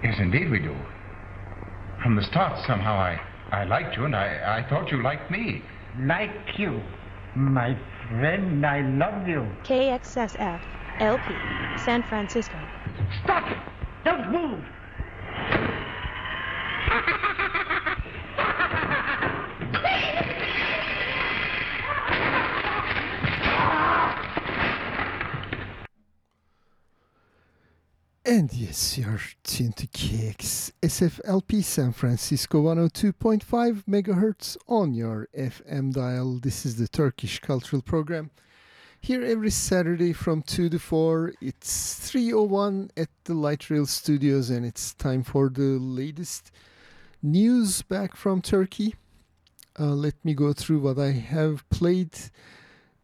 Yes, 0.04 0.16
indeed 0.20 0.50
we 0.50 0.60
do. 0.60 0.76
From 2.02 2.16
the 2.16 2.24
start, 2.24 2.60
somehow, 2.68 2.94
I, 2.94 3.20
I 3.52 3.64
liked 3.64 3.96
you, 3.96 4.06
and 4.06 4.16
I, 4.16 4.58
I 4.60 4.70
thought 4.70 4.92
you 4.92 5.02
liked 5.02 5.30
me. 5.30 5.62
Like 6.00 6.58
you, 6.58 6.82
my 7.36 7.78
friend, 8.10 8.66
I 8.66 8.82
love 8.82 9.28
you. 9.28 9.48
KXSF 9.64 10.60
LP 11.00 11.34
San 11.78 12.04
Francisco. 12.04 12.58
Stop! 13.24 13.46
Don't 14.04 14.32
move! 14.32 14.64
And 28.28 28.52
yes, 28.52 28.98
you're 28.98 29.22
tuned 29.44 29.78
to 29.78 29.86
KX 29.86 30.72
SFLP 30.82 31.64
San 31.64 31.92
Francisco 31.92 32.64
102.5 32.64 33.84
megahertz 33.84 34.58
on 34.68 34.96
your 34.96 35.28
FM 35.38 35.94
dial. 35.94 36.40
This 36.40 36.66
is 36.66 36.78
the 36.78 36.88
Turkish 36.88 37.38
Cultural 37.38 37.84
Program. 37.84 38.32
Here 39.00 39.24
every 39.24 39.52
Saturday 39.52 40.12
from 40.12 40.42
2 40.42 40.70
to 40.70 40.80
4. 40.80 41.34
It's 41.40 42.00
301 42.00 42.90
at 42.98 43.10
the 43.26 43.36
Light 43.36 43.70
Rail 43.70 43.86
Studios, 43.86 44.50
and 44.50 44.66
it's 44.66 44.96
time 44.96 45.22
for 45.22 45.48
the 45.48 45.78
latest 45.78 46.50
news 47.22 47.84
back 47.84 48.16
from 48.16 48.42
Turkey. 48.42 48.96
Uh, 49.80 49.94
let 49.94 50.16
me 50.26 50.34
go 50.34 50.52
through 50.52 50.80
what 50.80 50.98
I 50.98 51.12
have 51.12 51.70
played 51.70 52.18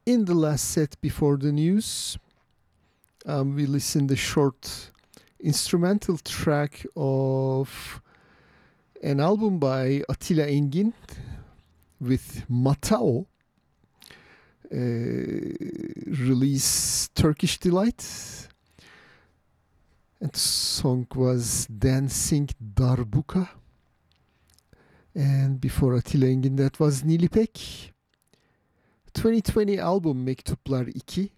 in 0.04 0.26
the 0.26 0.34
last 0.34 0.72
set 0.72 1.00
before 1.00 1.38
the 1.38 1.52
news. 1.52 2.18
Um, 3.24 3.54
we 3.54 3.68
listened 3.68 4.10
a 4.10 4.16
short 4.16 4.91
instrumental 5.44 6.18
track 6.18 6.86
of 6.96 8.02
an 9.02 9.20
album 9.20 9.58
by 9.60 10.04
Attila 10.08 10.46
Engin 10.46 10.94
with 12.00 12.46
Matao. 12.50 13.26
Uh, 14.72 14.78
release 16.26 17.10
Turkish 17.10 17.58
Delight. 17.60 18.48
And 20.20 20.32
the 20.32 20.40
song 20.40 21.08
was 21.16 21.66
Dancing 21.68 22.48
Darbuka. 22.74 23.50
And 25.16 25.60
before 25.60 25.96
Attila 25.96 26.28
Engin 26.28 26.58
that 26.58 26.80
was 26.80 27.02
Nilipek. 27.04 27.92
2020 29.14 29.78
album 29.78 30.26
Mektuplar 30.26 30.90
2 31.06 31.30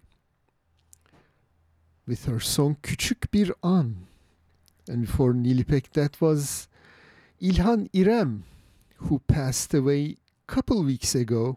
with 2.06 2.26
her 2.26 2.40
song 2.40 2.76
Küçük 2.82 3.32
Bir 3.32 3.52
An. 3.62 3.94
And 4.88 5.02
before 5.02 5.32
Nilipek, 5.32 5.92
that 5.94 6.12
was 6.12 6.68
İlhan 7.40 7.88
İrem, 7.92 8.42
who 8.98 9.18
passed 9.18 9.74
away 9.74 10.16
a 10.48 10.54
couple 10.54 10.82
weeks 10.82 11.14
ago. 11.14 11.56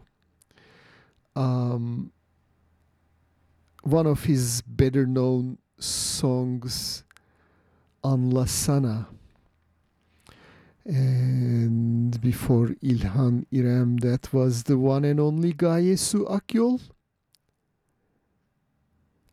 Um, 1.36 2.12
one 3.84 4.08
of 4.08 4.24
his 4.26 4.62
better 4.66 5.06
known 5.06 5.58
songs, 5.80 7.04
Anlasana. 8.04 9.08
And 10.86 12.22
before 12.22 12.76
İlhan 12.82 13.45
İrem, 13.52 14.00
that 14.00 14.32
was 14.32 14.64
the 14.64 14.78
one 14.78 15.04
and 15.04 15.20
only 15.20 15.52
Gaye 15.52 15.98
Su 15.98 16.26
Akyol 16.30 16.80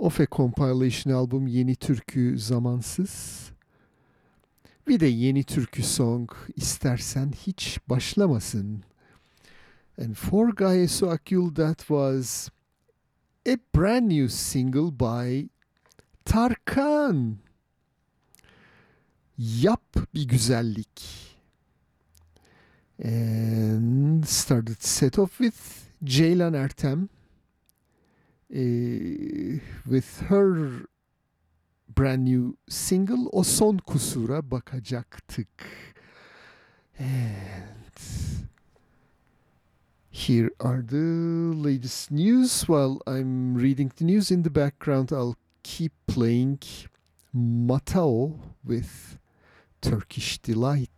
of 0.05 0.21
a 0.21 0.27
compilation 0.27 1.13
album 1.13 1.47
Yeni 1.47 1.77
Türkü 1.77 2.39
Zamansız. 2.39 3.45
Bir 4.89 5.01
de 5.01 5.07
yeni 5.07 5.45
türkü 5.45 5.83
song 5.83 6.31
istersen 6.57 7.33
hiç 7.47 7.79
başlamasın. 7.89 8.85
And 10.03 10.15
for 10.15 10.49
Gaye 10.49 10.89
Su 10.89 11.11
Akyol 11.11 11.55
that 11.55 11.79
was 11.79 12.49
a 13.49 13.57
brand 13.77 14.11
new 14.11 14.29
single 14.29 15.01
by 15.01 15.49
Tarkan. 16.25 17.39
Yap 19.39 19.97
bir 20.15 20.29
güzellik. 20.29 21.03
And 23.05 24.25
started 24.25 24.83
set 24.83 25.19
off 25.19 25.39
with 25.39 25.57
Ceylan 26.05 26.55
Ertem 26.55 27.09
Uh, 28.55 29.59
with 29.85 30.21
her 30.29 30.87
brand 31.93 32.25
new 32.25 32.57
single 32.69 33.29
O 33.33 33.43
Son 33.43 33.81
Kusura 33.81 34.43
Bakacaktık. 34.43 35.47
And 36.97 37.75
Here 40.15 40.53
are 40.61 40.81
the 40.81 41.53
latest 41.57 42.13
news. 42.13 42.69
While 42.69 43.03
I'm 43.05 43.57
reading 43.57 43.91
the 43.97 44.05
news 44.05 44.31
in 44.31 44.45
the 44.45 44.49
background, 44.49 45.13
I'll 45.13 45.37
keep 45.65 45.93
playing 46.07 46.61
Matao 47.37 48.39
with 48.65 49.19
Turkish 49.83 50.39
Delight. 50.39 50.89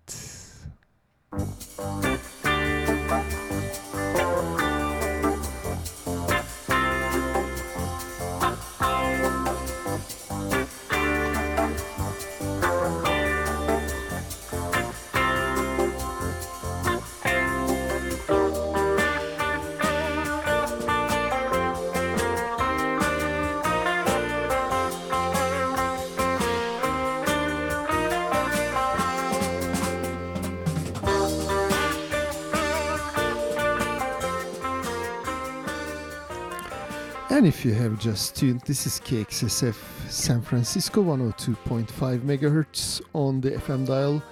And 37.36 37.46
if 37.46 37.66
you 37.66 37.74
have 37.74 37.98
just 37.98 38.34
tuned, 38.34 38.62
this 38.62 38.86
is 38.86 38.98
KXSF 39.00 40.08
San 40.08 40.40
Francisco 40.40 41.04
102.5 41.04 42.20
megahertz 42.20 43.02
on 43.12 43.42
the 43.42 43.50
FM 43.50 43.86
dial. 43.86 44.22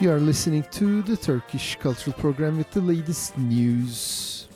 You 0.00 0.10
are 0.10 0.18
listening 0.18 0.62
to 0.70 1.02
the 1.02 1.18
Turkish 1.18 1.76
Cultural 1.76 2.16
Program 2.16 2.56
with 2.56 2.70
the 2.70 2.80
latest 2.80 3.36
news. 3.36 4.48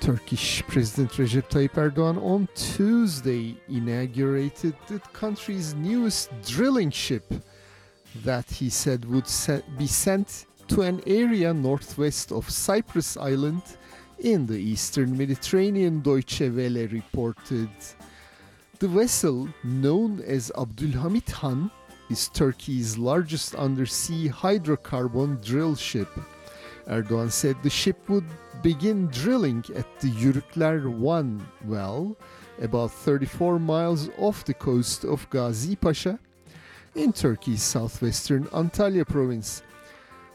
Turkish 0.00 0.64
President 0.66 1.12
Recep 1.12 1.48
Tayyip 1.48 1.74
Erdogan 1.74 2.20
on 2.20 2.48
Tuesday 2.56 3.56
inaugurated 3.68 4.74
the 4.88 4.98
country's 5.12 5.72
newest 5.74 6.30
drilling 6.42 6.90
ship 6.90 7.32
that 8.24 8.50
he 8.50 8.68
said 8.68 9.04
would 9.04 9.30
be 9.78 9.86
sent 9.86 10.46
to 10.66 10.82
an 10.82 11.00
area 11.06 11.54
northwest 11.54 12.32
of 12.32 12.50
Cyprus 12.50 13.16
Island 13.16 13.62
in 14.20 14.46
the 14.46 14.58
eastern 14.58 15.16
Mediterranean, 15.16 16.00
Deutsche 16.00 16.40
Welle 16.40 16.86
reported. 16.88 17.70
The 18.78 18.88
vessel, 18.88 19.48
known 19.64 20.22
as 20.26 20.52
Abdülhamit 20.56 21.30
Han, 21.30 21.70
is 22.10 22.28
Turkey's 22.28 22.98
largest 22.98 23.54
undersea 23.54 24.28
hydrocarbon 24.28 25.42
drill 25.44 25.74
ship. 25.74 26.08
Erdogan 26.86 27.30
said 27.30 27.56
the 27.62 27.70
ship 27.70 28.08
would 28.08 28.26
begin 28.62 29.06
drilling 29.06 29.64
at 29.74 29.86
the 30.00 30.10
Yürükler 30.10 30.90
1 30.90 31.46
well, 31.64 32.16
about 32.60 32.90
34 32.90 33.58
miles 33.58 34.10
off 34.18 34.44
the 34.44 34.54
coast 34.54 35.04
of 35.04 35.28
Gazi 35.30 35.80
Pasha, 35.80 36.18
in 36.94 37.12
Turkey's 37.12 37.62
southwestern 37.62 38.44
Antalya 38.46 39.06
province. 39.06 39.62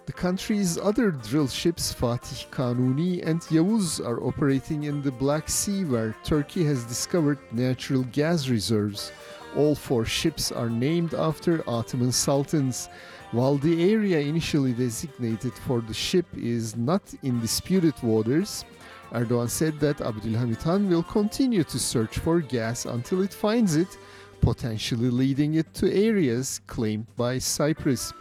The 0.06 0.14
country's 0.14 0.78
other 0.78 1.10
drill 1.10 1.48
ships, 1.48 1.92
Fatih 1.92 2.48
Kanuni 2.52 3.26
and 3.26 3.42
Yavuz, 3.42 4.00
are 4.06 4.22
operating 4.22 4.84
in 4.84 5.02
the 5.02 5.12
Black 5.12 5.50
Sea 5.50 5.84
where 5.84 6.16
Turkey 6.24 6.64
has 6.66 6.84
discovered 6.84 7.40
natural 7.52 8.04
gas 8.12 8.48
reserves. 8.48 9.12
All 9.56 9.74
four 9.74 10.06
ships 10.06 10.52
are 10.52 10.70
named 10.70 11.16
after 11.16 11.68
Ottoman 11.68 12.12
sultans. 12.12 12.88
While 13.32 13.58
the 13.58 13.92
area 13.92 14.20
initially 14.20 14.74
designated 14.74 15.54
for 15.54 15.82
the 15.82 15.94
ship 15.94 16.28
is 16.36 16.76
not 16.76 17.02
in 17.24 17.42
disputed 17.42 17.96
waters, 18.04 18.64
Erdogan 19.12 19.50
said 19.50 19.80
that 19.80 19.98
Abdülhamit 19.98 20.62
Han 20.64 20.88
will 20.88 21.04
continue 21.04 21.64
to 21.64 21.80
search 21.80 22.20
for 22.20 22.42
gas 22.42 22.86
until 22.86 23.24
it 23.24 23.34
finds 23.34 23.76
it, 23.76 23.98
potentially 24.40 25.10
leading 25.10 25.56
it 25.56 25.74
to 25.74 25.92
areas 25.92 26.62
claimed 26.68 27.08
by 27.16 27.40
Cyprus. 27.40 28.14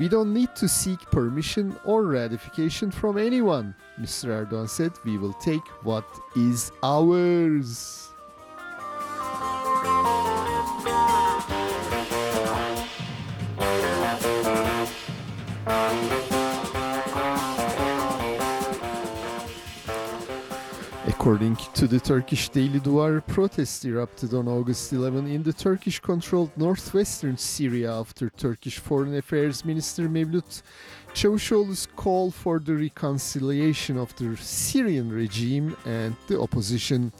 We 0.00 0.08
don't 0.08 0.32
need 0.32 0.56
to 0.56 0.66
seek 0.66 0.98
permission 1.10 1.76
or 1.84 2.04
ratification 2.04 2.90
from 2.90 3.18
anyone, 3.18 3.74
Mr. 4.00 4.46
Erdogan 4.46 4.66
said. 4.66 4.92
We 5.04 5.18
will 5.18 5.34
take 5.34 5.66
what 5.82 6.06
is 6.34 6.72
ours. 6.82 8.08
According 21.20 21.56
to 21.74 21.86
the 21.86 22.00
Turkish 22.00 22.48
Daily 22.48 22.80
Duvar, 22.80 23.20
protests 23.26 23.84
erupted 23.84 24.32
on 24.32 24.48
August 24.48 24.90
11 24.90 25.26
in 25.26 25.42
the 25.42 25.52
Turkish 25.52 26.00
controlled 26.00 26.50
northwestern 26.56 27.36
Syria 27.36 27.92
after 27.92 28.30
Turkish 28.30 28.78
Foreign 28.78 29.14
Affairs 29.14 29.62
Minister 29.62 30.08
Mevlut 30.08 30.62
Çavuşoğlu's 31.12 31.86
call 31.94 32.30
for 32.30 32.58
the 32.58 32.74
reconciliation 32.74 33.98
of 33.98 34.16
the 34.16 34.34
Syrian 34.38 35.10
regime 35.10 35.76
and 35.84 36.14
the 36.26 36.40
opposition. 36.40 37.12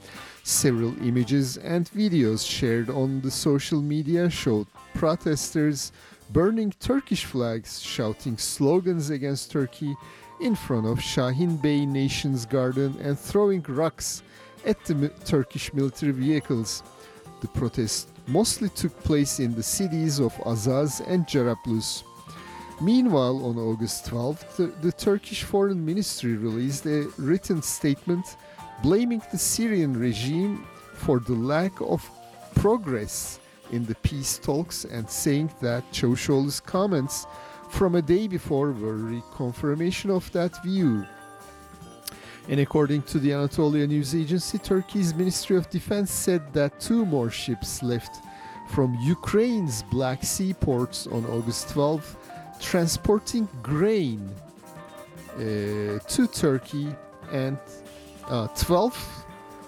Several 0.44 0.94
images 1.06 1.58
and 1.58 1.84
videos 1.90 2.46
shared 2.46 2.88
on 2.88 3.20
the 3.20 3.30
social 3.30 3.82
media 3.82 4.30
showed 4.30 4.66
protesters 4.94 5.92
burning 6.32 6.72
Turkish 6.80 7.26
flags, 7.26 7.82
shouting 7.82 8.38
slogans 8.38 9.10
against 9.10 9.50
Turkey 9.50 9.94
in 10.40 10.54
front 10.54 10.86
of 10.86 11.02
Shahin 11.02 11.56
Bey 11.56 11.84
Nation's 11.84 12.46
Garden 12.46 12.96
and 13.00 13.18
throwing 13.18 13.62
rocks 13.68 14.22
at 14.64 14.82
the 14.84 15.08
Turkish 15.24 15.72
military 15.72 16.12
vehicles. 16.12 16.82
The 17.40 17.48
protest 17.48 18.08
mostly 18.26 18.68
took 18.70 18.98
place 19.02 19.40
in 19.40 19.54
the 19.54 19.62
cities 19.62 20.18
of 20.18 20.32
Azaz 20.44 21.00
and 21.06 21.26
Jarablus. 21.26 22.02
Meanwhile, 22.80 23.44
on 23.44 23.58
August 23.58 24.06
12th, 24.06 24.56
the, 24.56 24.66
the 24.80 24.92
Turkish 24.92 25.42
Foreign 25.42 25.84
Ministry 25.84 26.36
released 26.36 26.86
a 26.86 27.08
written 27.18 27.60
statement 27.62 28.36
blaming 28.82 29.22
the 29.30 29.38
Syrian 29.38 29.98
regime 29.98 30.66
for 30.94 31.20
the 31.20 31.34
lack 31.34 31.78
of 31.80 32.08
progress 32.54 33.38
in 33.70 33.84
the 33.84 33.94
peace 33.96 34.38
talks 34.38 34.84
and 34.84 35.08
saying 35.08 35.50
that 35.60 35.84
Çavuşoğlu's 35.92 36.60
comments 36.60 37.26
from 37.70 37.94
a 37.94 38.02
day 38.02 38.28
before 38.28 38.72
were 38.72 38.96
reconfirmation 38.96 40.10
of 40.14 40.30
that 40.32 40.62
view. 40.62 41.06
And 42.48 42.60
according 42.60 43.02
to 43.02 43.18
the 43.18 43.32
Anatolia 43.32 43.86
News 43.86 44.14
Agency, 44.14 44.58
Turkey's 44.58 45.14
Ministry 45.14 45.56
of 45.56 45.70
Defense 45.70 46.10
said 46.10 46.52
that 46.52 46.80
two 46.80 47.06
more 47.06 47.30
ships 47.30 47.82
left 47.82 48.22
from 48.68 48.94
Ukraine's 49.00 49.82
Black 49.84 50.24
Sea 50.24 50.54
ports 50.54 51.06
on 51.06 51.24
August 51.26 51.70
12, 51.70 52.16
transporting 52.60 53.48
grain 53.62 54.28
uh, 55.36 55.38
to 56.08 56.26
Turkey 56.32 56.88
and 57.32 57.58
uh, 58.28 58.48
12 58.48 59.24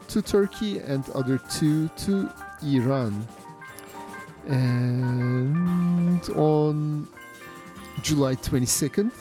to 0.09 0.23
Turkey 0.23 0.79
and 0.79 1.09
other 1.11 1.39
two 1.51 1.89
to 1.99 2.29
Iran. 2.63 3.27
And 4.49 6.29
on 6.31 7.09
July 8.03 8.35
22nd, 8.35 9.13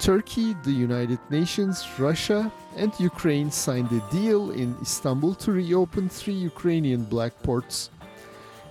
Turkey, 0.00 0.54
the 0.64 0.72
United 0.72 1.20
Nations, 1.30 1.86
Russia, 1.98 2.52
and 2.76 2.92
Ukraine 2.98 3.50
signed 3.50 3.90
a 3.92 4.02
deal 4.10 4.50
in 4.50 4.76
Istanbul 4.82 5.34
to 5.36 5.52
reopen 5.52 6.08
three 6.08 6.34
Ukrainian 6.34 7.04
black 7.04 7.40
ports, 7.42 7.90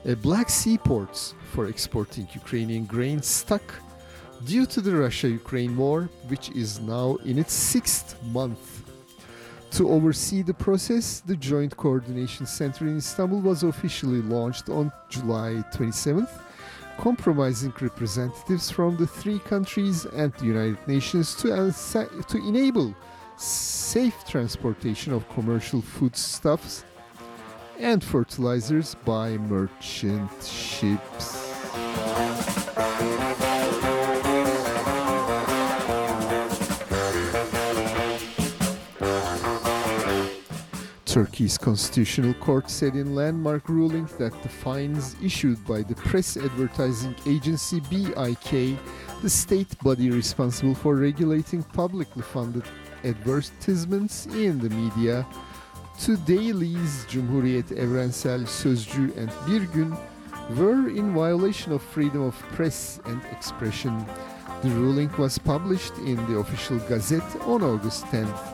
uh, 0.05 0.15
Black 0.15 0.49
Sea 0.49 0.78
ports, 0.78 1.34
for 1.53 1.67
exporting 1.67 2.28
Ukrainian 2.34 2.86
grain 2.86 3.21
stuck 3.21 3.63
due 4.45 4.65
to 4.65 4.82
the 4.82 4.93
Russia-Ukraine 4.93 5.78
war, 5.78 6.09
which 6.28 6.49
is 6.51 6.82
now 6.82 7.15
in 7.24 7.38
its 7.38 7.53
sixth 7.53 8.21
month. 8.24 8.84
To 9.78 9.89
oversee 9.89 10.41
the 10.43 10.53
process, 10.53 11.21
the 11.21 11.38
Joint 11.38 11.76
Coordination 11.78 12.45
Center 12.45 12.88
in 12.88 12.97
Istanbul 12.97 13.39
was 13.39 13.63
officially 13.63 14.21
launched 14.21 14.69
on 14.69 14.91
July 15.09 15.63
27th, 15.74 16.30
compromising 16.97 17.73
representatives 17.81 18.69
from 18.69 18.97
the 18.97 19.07
three 19.07 19.39
countries 19.39 20.05
and 20.05 20.33
the 20.33 20.45
United 20.45 20.87
Nations 20.87 21.35
to, 21.35 21.73
to 22.27 22.37
enable 22.37 22.95
safe 23.37 24.25
transportation 24.25 25.13
of 25.13 25.27
commercial 25.29 25.81
foodstuffs 25.81 26.85
and 27.79 28.03
fertilizers 28.03 28.95
by 29.05 29.37
merchant 29.37 30.31
ships. 30.43 31.53
Turkey's 41.14 41.59
constitutional 41.59 42.34
court 42.34 42.72
said 42.72 42.95
in 42.95 43.14
landmark 43.14 43.70
ruling 43.70 44.09
that 44.18 44.34
the 44.41 44.49
fines 44.49 45.16
issued 45.22 45.64
by 45.68 45.84
the 45.84 45.93
press 45.93 46.38
advertising 46.38 47.16
agency 47.28 47.82
BIK, 47.82 48.80
the 49.22 49.30
state 49.30 49.78
body 49.84 50.09
responsible 50.09 50.74
for 50.74 50.95
regulating 50.95 51.61
publicly 51.61 52.24
funded 52.24 52.64
advertisements 53.03 54.26
in 54.26 54.57
the 54.57 54.72
media, 54.72 55.24
to 55.99 56.18
dailies 56.18 57.05
Cumhuriyet 57.07 57.70
Evrensel 57.78 58.47
Sözcü 58.47 59.16
and 59.16 59.30
Bir 59.45 59.68
Gün 59.68 59.95
were 60.57 60.89
in 60.89 61.14
violation 61.14 61.74
of 61.74 61.84
freedom 61.84 62.24
of 62.24 62.36
press 62.55 62.99
and 63.05 63.22
expression. 63.32 64.03
The 64.64 64.70
ruling 64.70 65.11
was 65.20 65.38
published 65.38 65.95
in 65.99 66.16
the 66.26 66.39
official 66.39 66.80
Gazette 66.89 67.35
on 67.41 67.61
August 67.61 68.03
10th. 68.06 68.52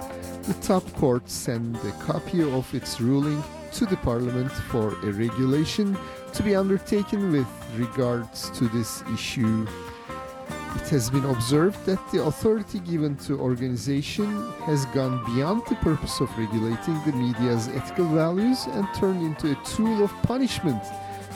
The 0.49 0.65
top 0.65 0.93
court 0.93 1.29
sent 1.29 1.77
a 1.85 1.91
copy 2.07 2.41
of 2.41 2.73
its 2.73 2.99
ruling 2.99 3.43
to 3.73 3.85
the 3.85 3.97
parliament 3.97 4.51
for 4.51 4.95
a 5.03 5.11
regulation 5.11 5.95
to 6.33 6.41
be 6.41 6.55
undertaken 6.55 7.31
with 7.31 7.45
regards 7.77 8.49
to 8.57 8.67
this 8.69 9.03
issue. 9.13 9.67
It 10.73 10.89
has 10.89 11.11
been 11.11 11.25
observed 11.25 11.85
that 11.85 11.99
the 12.11 12.23
authority 12.23 12.79
given 12.79 13.15
to 13.27 13.39
organization 13.39 14.51
has 14.65 14.87
gone 14.87 15.23
beyond 15.35 15.61
the 15.69 15.75
purpose 15.75 16.19
of 16.19 16.35
regulating 16.35 16.99
the 17.05 17.11
media's 17.11 17.67
ethical 17.67 18.05
values 18.05 18.65
and 18.71 18.87
turned 18.95 19.21
into 19.21 19.51
a 19.51 19.65
tool 19.65 20.03
of 20.03 20.11
punishment 20.23 20.81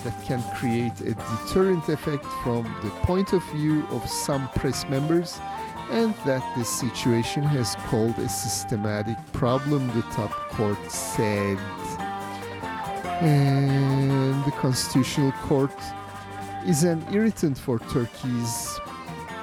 that 0.04 0.20
can 0.26 0.42
create 0.56 1.00
a 1.02 1.14
deterrent 1.14 1.88
effect 1.88 2.26
from 2.44 2.64
the 2.84 2.90
point 3.06 3.32
of 3.32 3.44
view 3.52 3.86
of 3.92 4.10
some 4.10 4.50
press 4.56 4.90
members 4.90 5.40
and 5.92 6.14
that 6.26 6.44
this 6.58 6.70
situation 6.70 7.44
has 7.44 7.76
called 7.88 8.18
a 8.20 8.30
systematic 8.30 9.18
problem, 9.32 9.88
the 9.88 10.02
top 10.14 10.32
court 10.50 10.92
said. 10.92 11.58
And 13.22 14.44
the 14.46 14.52
Constitutional 14.52 15.32
Court 15.44 15.78
is 16.66 16.84
an 16.84 17.06
irritant 17.12 17.58
for 17.58 17.80
Turkey's 17.80 18.80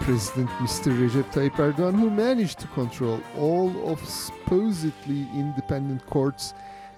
President 0.00 0.48
Mr. 0.58 0.90
Recep 0.98 1.30
Tayyip 1.32 1.56
Erdogan, 1.56 1.98
who 1.98 2.10
managed 2.10 2.58
to 2.60 2.66
control 2.68 3.20
all 3.36 3.70
of 3.90 4.00
supposedly 4.06 5.28
independent 5.34 6.04
courts 6.06 6.54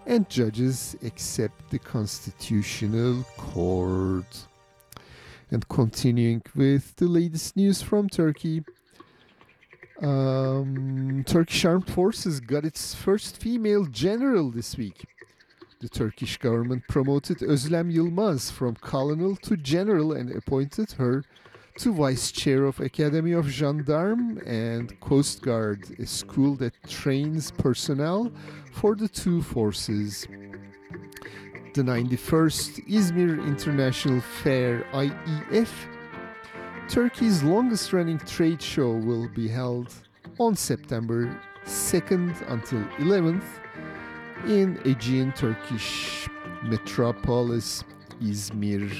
and 0.07 0.29
judges 0.31 0.97
except 1.03 1.71
the 1.71 1.79
Constitutional 1.79 3.25
Court. 3.37 4.47
And 5.51 5.69
continuing 5.69 6.43
with 6.55 6.97
the 6.97 7.07
latest 7.07 7.57
news 7.57 7.83
from 7.83 8.09
Turkey. 8.09 8.63
Um, 10.03 11.23
Turkish 11.27 11.65
Armed 11.65 11.89
Forces 11.89 12.41
got 12.41 12.65
its 12.65 12.93
first 12.93 13.37
female 13.37 13.85
general 13.85 14.51
this 14.51 14.77
week. 14.77 15.05
The 15.81 15.89
Turkish 15.89 16.39
government 16.39 16.83
promoted 16.89 17.39
Özlem 17.39 17.93
Yılmaz 17.93 18.51
from 18.51 18.75
colonel 18.75 19.37
to 19.37 19.57
general 19.57 20.13
and 20.13 20.31
appointed 20.31 20.93
her 20.93 21.25
to 21.79 21.93
vice 21.93 22.33
chair 22.33 22.65
of 22.65 22.81
Academy 22.81 23.33
of 23.33 23.49
Gendarme 23.49 24.39
and 24.45 24.99
Coast 25.01 25.43
Guard, 25.43 25.87
a 26.01 26.07
school 26.07 26.57
that 26.57 26.75
trains 26.89 27.53
personnel 27.53 28.33
for 28.73 28.97
the 28.97 29.09
two 29.09 29.41
forces. 29.41 30.27
The 31.75 31.83
91st 31.83 32.89
Izmir 32.89 33.47
International 33.47 34.21
Fair 34.21 34.85
IEF 34.93 35.69
Turkey's 36.93 37.43
longest 37.43 37.95
running 37.95 38.19
trade 38.19 38.61
show 38.61 38.91
will 38.91 39.27
be 39.27 39.49
held 39.49 39.95
on 40.39 40.55
September 40.55 41.35
2nd 41.65 42.51
until 42.51 42.85
11th 42.99 43.47
in 44.47 44.79
Aegean 44.85 45.33
Turkish 45.33 46.29
metropolis 46.63 47.83
Izmir. 48.21 48.91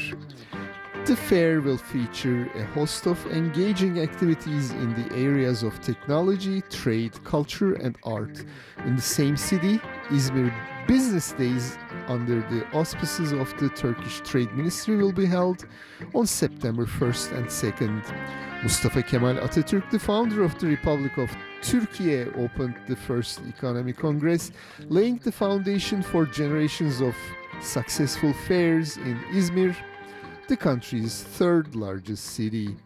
The 1.05 1.15
fair 1.15 1.61
will 1.61 1.77
feature 1.77 2.51
a 2.55 2.65
host 2.65 3.07
of 3.07 3.27
engaging 3.27 4.01
activities 4.01 4.71
in 4.71 4.95
the 4.95 5.15
areas 5.15 5.63
of 5.63 5.79
technology, 5.83 6.63
trade, 6.71 7.23
culture, 7.25 7.75
and 7.75 7.99
art. 8.05 8.43
In 8.87 8.97
the 8.97 9.03
same 9.03 9.37
city, 9.37 9.77
Izmir 10.09 10.51
Business 10.87 11.33
Days, 11.33 11.79
under 12.09 12.41
the 12.51 12.67
auspices 12.73 13.33
of 13.33 13.57
the 13.59 13.69
Turkish 13.69 14.21
Trade 14.21 14.53
Ministry, 14.55 14.97
will 14.97 15.13
be 15.13 15.27
held 15.27 15.67
on 16.15 16.27
September 16.27 16.87
1st 16.87 17.37
and 17.37 17.47
2nd. 17.47 18.63
Mustafa 18.63 19.03
Kemal 19.03 19.37
Atatürk, 19.37 19.89
the 19.91 19.99
founder 19.99 20.43
of 20.43 20.59
the 20.59 20.67
Republic 20.67 21.17
of 21.19 21.31
Turkey, 21.63 22.23
opened 22.37 22.77
the 22.89 22.97
first 22.97 23.41
economic 23.49 23.97
congress, 23.97 24.51
laying 24.89 25.19
the 25.19 25.33
foundation 25.33 26.03
for 26.03 26.27
generations 26.27 27.01
of 27.01 27.15
successful 27.61 28.33
fairs 28.33 28.97
in 28.97 29.19
Izmir, 29.33 29.77
the 30.49 30.57
country's 30.57 31.23
third 31.23 31.75
largest 31.75 32.25
city. 32.25 32.77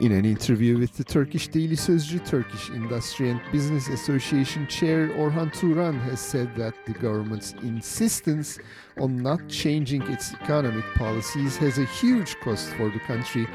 In 0.00 0.10
an 0.10 0.24
interview 0.24 0.76
with 0.76 0.96
the 0.96 1.04
Turkish 1.04 1.46
Daily 1.46 1.76
Sözcü, 1.76 2.26
Turkish 2.26 2.68
Industry 2.70 3.30
and 3.30 3.40
Business 3.52 3.88
Association 3.88 4.66
Chair 4.66 5.10
Orhan 5.10 5.52
Turan 5.52 6.00
has 6.00 6.18
said 6.18 6.52
that 6.56 6.74
the 6.84 6.94
government's 6.94 7.52
insistence 7.62 8.58
on 8.98 9.22
not 9.22 9.48
changing 9.48 10.02
its 10.10 10.34
economic 10.34 10.84
policies 10.96 11.56
has 11.58 11.78
a 11.78 11.84
huge 11.84 12.34
cost 12.40 12.70
for 12.74 12.90
the 12.90 12.98
country. 13.06 13.46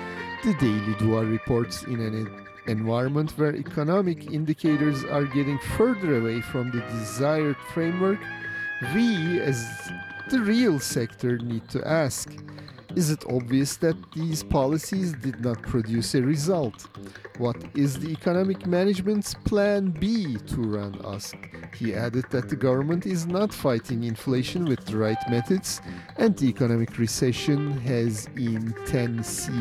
The 0.46 0.54
Daily 0.54 0.94
Duvar 0.94 1.30
reports 1.30 1.84
in 1.84 2.00
an 2.00 2.32
environment 2.68 3.32
where 3.32 3.54
economic 3.54 4.32
indicators 4.32 5.04
are 5.04 5.26
getting 5.26 5.60
further 5.78 6.20
away 6.20 6.40
from 6.40 6.72
the 6.72 6.80
desired 6.84 7.58
framework, 7.74 8.20
we 8.96 9.42
as 9.42 9.92
the 10.30 10.40
real 10.40 10.80
sector 10.80 11.38
need 11.40 11.68
to 11.68 11.86
ask 11.86 12.32
is 12.96 13.10
it 13.12 13.24
obvious 13.30 13.78
that 13.78 13.96
these 14.14 14.44
policies 14.44 15.14
did 15.14 15.42
not 15.44 15.62
produce 15.62 16.16
a 16.16 16.22
result? 16.22 16.88
What 17.38 17.58
is 17.76 18.00
the 18.00 18.10
economic 18.10 18.66
management's 18.66 19.34
plan 19.34 19.92
B? 19.92 20.38
Turan 20.48 21.00
asked. 21.06 21.36
He 21.76 21.94
added 21.94 22.26
that 22.32 22.50
the 22.50 22.56
government 22.56 23.06
is 23.06 23.28
not 23.28 23.54
fighting 23.54 24.04
inflation 24.04 24.66
with 24.66 24.86
the 24.86 24.98
right 24.98 25.18
methods 25.30 25.82
and 26.18 26.36
the 26.38 26.48
economic 26.48 26.98
recession 26.98 27.78
has 27.82 28.28
intensified. 28.36 29.60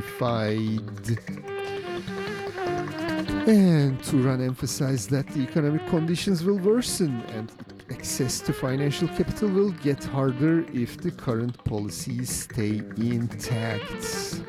And 3.47 4.03
Turan 4.05 4.45
emphasized 4.45 5.11
that 5.11 5.27
the 5.29 5.41
economic 5.41 5.87
conditions 5.87 6.45
will 6.45 6.59
worsen 6.59 7.23
and 7.35 7.51
access 7.99 8.39
to 8.39 8.53
financial 8.53 9.09
capital 9.09 9.49
will 9.49 9.73
get 9.83 10.05
harder 10.05 10.65
if 10.73 10.99
the 10.99 11.11
current 11.11 11.53
policies 11.65 12.31
stay 12.31 12.81
intact. 12.97 14.41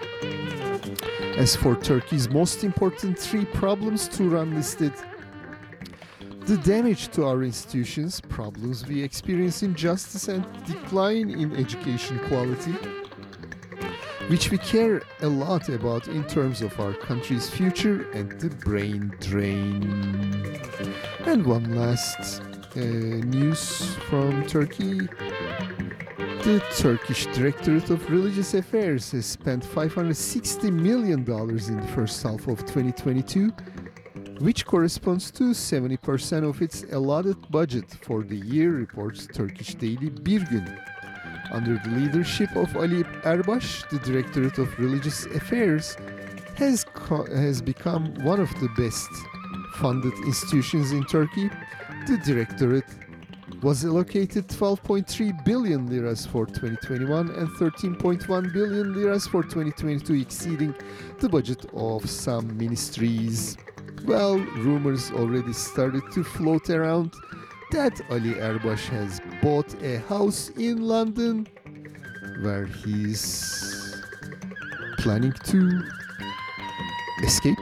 As 1.35 1.55
for 1.55 1.75
Turkey's 1.75 2.29
most 2.29 2.63
important 2.63 3.17
three 3.17 3.45
problems, 3.45 4.07
Turan 4.07 4.53
listed 4.53 4.93
the 6.41 6.57
damage 6.57 7.07
to 7.09 7.25
our 7.25 7.41
institutions, 7.41 8.21
problems 8.21 8.85
we 8.85 9.01
experience 9.01 9.63
in 9.63 9.73
justice, 9.73 10.27
and 10.27 10.45
decline 10.65 11.31
in 11.31 11.55
education 11.55 12.19
quality, 12.27 12.73
which 14.27 14.51
we 14.51 14.59
care 14.59 15.01
a 15.21 15.27
lot 15.27 15.69
about 15.69 16.07
in 16.07 16.23
terms 16.25 16.61
of 16.61 16.79
our 16.79 16.93
country's 16.93 17.49
future 17.49 18.11
and 18.11 18.39
the 18.39 18.49
brain 18.57 19.11
drain. 19.19 19.81
And 21.25 21.47
one 21.47 21.75
last 21.75 22.43
uh, 22.75 22.79
news 22.79 23.95
from 24.09 24.45
Turkey. 24.45 24.99
The 26.43 26.63
Turkish 26.77 27.25
Directorate 27.27 27.89
of 27.89 28.09
Religious 28.09 28.53
Affairs 28.53 29.11
has 29.11 29.25
spent 29.25 29.63
$560 29.63 30.71
million 30.71 31.19
in 31.19 31.25
the 31.79 31.87
first 31.93 32.23
half 32.23 32.47
of 32.47 32.59
2022, 32.59 33.49
which 34.39 34.65
corresponds 34.65 35.31
to 35.31 35.51
70% 35.51 36.47
of 36.47 36.61
its 36.61 36.83
allotted 36.91 37.37
budget 37.51 37.89
for 38.01 38.23
the 38.23 38.37
year, 38.37 38.71
reports 38.71 39.27
Turkish 39.27 39.75
daily 39.75 40.09
Bir 40.09 40.39
Gün. 40.39 40.79
Under 41.51 41.81
the 41.83 41.89
leadership 41.89 42.55
of 42.55 42.75
Ali 42.77 43.03
Erbash, 43.23 43.87
the 43.89 43.99
Directorate 43.99 44.57
of 44.59 44.77
Religious 44.79 45.25
Affairs 45.25 45.97
has, 46.55 46.83
co- 46.83 47.25
has 47.25 47.61
become 47.61 48.13
one 48.23 48.39
of 48.39 48.49
the 48.59 48.69
best 48.77 49.09
funded 49.75 50.13
institutions 50.25 50.91
in 50.91 51.03
Turkey. 51.05 51.49
The 52.07 52.17
Directorate 52.25 52.85
was 53.61 53.85
allocated 53.85 54.47
12.3 54.47 55.45
billion 55.45 55.87
liras 55.89 56.25
for 56.25 56.45
2021 56.45 57.29
and 57.29 57.47
13.1 57.49 58.53
billion 58.53 58.93
liras 58.93 59.27
for 59.27 59.43
2022, 59.43 60.13
exceeding 60.13 60.73
the 61.19 61.29
budget 61.29 61.65
of 61.73 62.09
some 62.09 62.57
ministries. 62.57 63.57
Well, 64.05 64.37
rumors 64.37 65.11
already 65.11 65.53
started 65.53 66.03
to 66.13 66.23
float 66.23 66.69
around 66.69 67.13
that 67.71 67.99
Ali 68.09 68.33
Erbash 68.35 68.87
has 68.89 69.21
bought 69.41 69.73
a 69.83 69.99
house 70.07 70.49
in 70.57 70.81
London 70.81 71.47
where 72.41 72.65
he's 72.65 74.01
planning 74.97 75.33
to 75.45 75.83
Escape? 77.23 77.57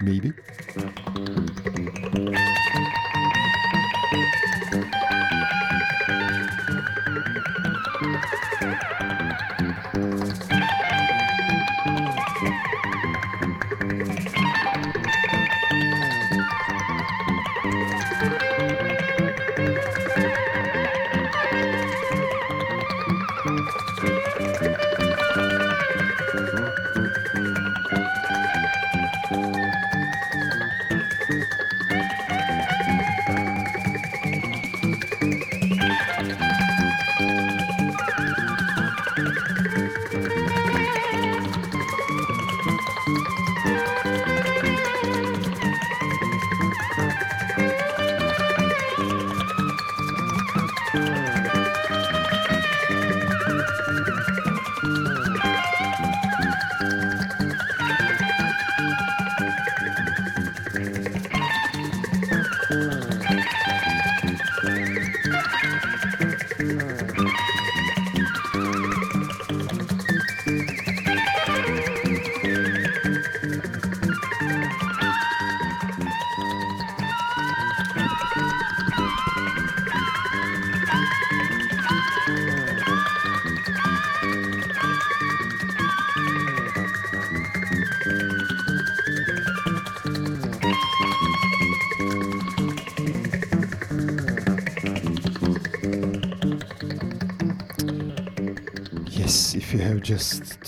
Maybe. 0.00 0.32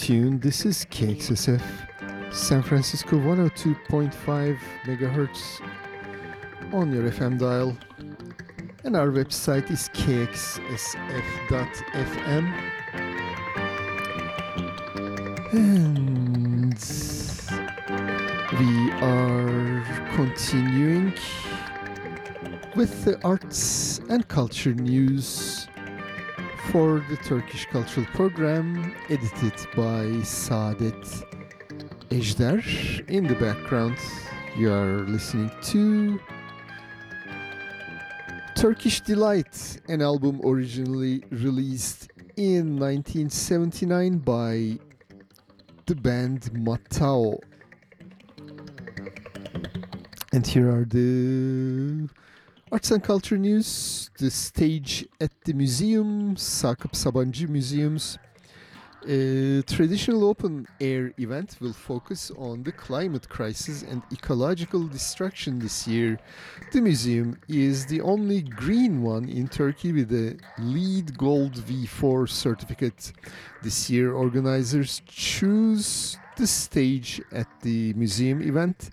Tuned, 0.09 0.41
this 0.41 0.65
is 0.65 0.87
KXSF 0.87 1.61
San 2.33 2.63
Francisco 2.63 3.17
102.5 3.17 4.59
megahertz 4.85 5.61
on 6.73 6.91
your 6.95 7.11
FM 7.11 7.39
dial, 7.39 7.77
and 8.85 8.97
our 8.97 9.09
website 9.09 9.71
is 9.71 9.91
kxsf.fm. 9.91 10.65
And 15.53 16.73
we 18.59 18.93
are 19.03 19.85
continuing 20.17 21.13
with 22.75 23.05
the 23.05 23.21
arts 23.25 24.01
and 24.09 24.27
culture 24.27 24.73
news 24.73 25.69
for 26.73 27.03
the 27.09 27.17
Turkish 27.17 27.65
Cultural 27.67 28.05
Program, 28.13 28.95
edited 29.09 29.55
by 29.75 30.05
Saadet 30.21 31.25
Ejder. 32.11 33.09
In 33.09 33.27
the 33.27 33.35
background, 33.37 33.97
you 34.55 34.71
are 34.71 34.99
listening 35.09 35.51
to 35.63 36.21
Turkish 38.55 39.01
Delight, 39.01 39.81
an 39.89 40.03
album 40.03 40.43
originally 40.45 41.25
released 41.31 42.11
in 42.37 42.79
1979 42.79 44.19
by 44.19 44.79
the 45.87 45.95
band 45.95 46.51
Matao. 46.53 47.39
And 50.35 50.47
here 50.47 50.71
are 50.71 50.85
the 50.85 52.11
Arts 52.71 52.91
and 52.91 53.03
Culture 53.03 53.39
News, 53.39 54.11
the 54.19 54.31
stage 54.31 55.07
at 55.23 55.31
the 55.45 55.55
museum, 55.55 56.37
Sakıp 56.37 56.93
Sabancı 56.93 57.49
Museums. 57.49 58.19
A 59.05 59.63
traditional 59.63 60.25
open 60.25 60.67
air 60.79 61.15
event 61.19 61.57
will 61.61 61.73
focus 61.73 62.31
on 62.37 62.65
the 62.65 62.73
climate 62.73 63.27
crisis 63.27 63.83
and 63.91 64.03
ecological 64.13 64.87
destruction 64.87 65.59
this 65.59 65.89
year. 65.89 66.19
The 66.73 66.83
museum 66.83 67.39
is 67.49 67.87
the 67.87 68.03
only 68.03 68.43
green 68.43 69.03
one 69.03 69.31
in 69.31 69.49
Turkey 69.49 69.93
with 69.93 70.13
a 70.13 70.37
LEED 70.59 71.17
Gold 71.17 71.55
V4 71.55 72.29
certificate. 72.29 73.13
This 73.63 73.89
year, 73.89 74.13
organizers 74.13 75.01
choose 75.07 76.19
the 76.37 76.47
stage 76.47 77.23
at 77.33 77.49
the 77.63 77.95
museum 77.95 78.43
event 78.43 78.91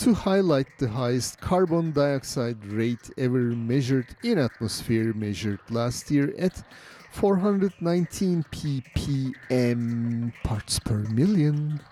to 0.00 0.14
highlight 0.14 0.66
the 0.78 0.88
highest 0.88 1.38
carbon 1.42 1.92
dioxide 1.92 2.64
rate 2.64 3.10
ever 3.18 3.54
measured 3.54 4.06
in 4.22 4.38
atmosphere 4.38 5.12
measured 5.12 5.60
last 5.68 6.10
year 6.10 6.32
at 6.38 6.62
419 7.10 8.42
ppm 8.50 10.32
parts 10.42 10.78
per 10.78 11.00
million. 11.10 11.82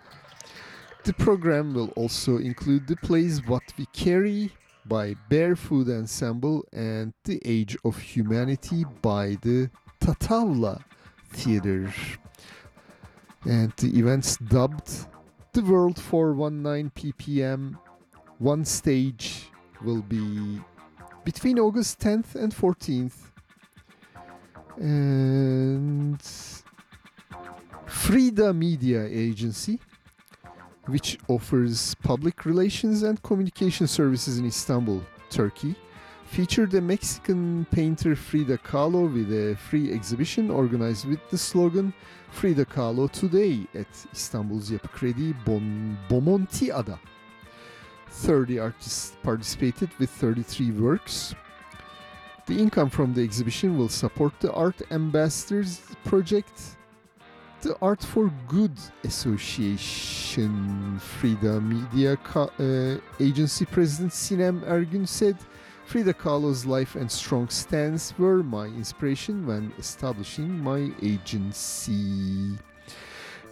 The 1.05 1.13
program 1.13 1.75
will 1.75 1.91
also 1.97 2.39
include 2.39 2.87
the 2.87 2.97
plays 2.97 3.47
What 3.47 3.65
We 3.77 3.85
Carry 3.93 4.53
by 4.87 5.15
Barefoot 5.29 5.89
Ensemble 5.91 6.65
and 6.73 7.13
The 7.25 7.43
Age 7.45 7.77
of 7.85 7.99
Humanity 7.99 8.87
by 9.03 9.37
the 9.43 9.69
Tatavla 10.01 10.83
Theater. 11.35 11.93
And 13.45 13.71
the 13.77 13.99
events 13.99 14.39
dubbed 14.39 15.09
the 15.53 15.61
World 15.63 16.01
419 16.01 16.91
ppm 17.13 17.77
one 18.39 18.65
stage 18.65 19.51
will 19.83 20.03
be 20.03 20.61
between 21.25 21.59
August 21.59 22.01
10th 22.01 22.35
and 22.35 22.55
14th. 22.55 23.13
And 24.79 26.23
Frida 27.87 28.55
Media 28.55 29.05
Agency, 29.05 29.81
which 30.87 31.19
offers 31.29 31.95
public 31.97 32.45
relations 32.47 33.03
and 33.03 33.21
communication 33.23 33.87
services 33.87 34.39
in 34.39 34.47
Istanbul, 34.47 35.03
Turkey, 35.31 35.75
featured 36.27 36.75
a 36.75 36.81
Mexican 36.81 37.67
painter 37.71 38.15
Frida 38.15 38.59
Kahlo 38.59 39.13
with 39.13 39.33
a 39.33 39.57
free 39.57 39.93
exhibition 39.93 40.51
organized 40.51 41.09
with 41.09 41.21
the 41.31 41.39
slogan 41.39 41.93
Frida 42.31 42.67
Kahlo 42.67 43.11
Today 43.11 43.67
at 43.75 43.89
Istanbul's 44.13 44.71
Yapı 44.71 44.89
Kredi 44.89 45.35
bon- 45.45 45.97
Bomonti 46.09 46.71
Ada. 46.73 46.99
30 48.19 48.59
artists 48.59 49.17
participated 49.23 49.91
with 49.99 50.11
33 50.11 50.73
works. 50.73 51.35
The 52.47 52.59
income 52.59 52.91
from 52.91 53.15
the 53.15 53.23
exhibition 53.23 53.79
will 53.79 53.89
support 53.89 54.33
the 54.41 54.53
Art 54.53 54.81
Ambassadors 54.91 55.81
project, 56.05 56.77
the 57.61 57.77
Art 57.81 58.03
for 58.03 58.33
Good 58.49 58.73
Association. 59.05 60.99
Frida 60.99 61.61
Media 61.61 62.19
uh, 62.35 62.97
Agency 63.21 63.65
President 63.65 64.13
Sinem 64.13 64.63
Ergün 64.63 65.07
said, 65.07 65.37
Frida 65.87 66.13
Kahlo's 66.13 66.67
life 66.67 66.97
and 66.97 67.11
strong 67.11 67.49
stance 67.49 68.13
were 68.19 68.43
my 68.43 68.67
inspiration 68.67 69.47
when 69.47 69.73
establishing 69.79 70.63
my 70.63 70.93
agency. 71.03 72.59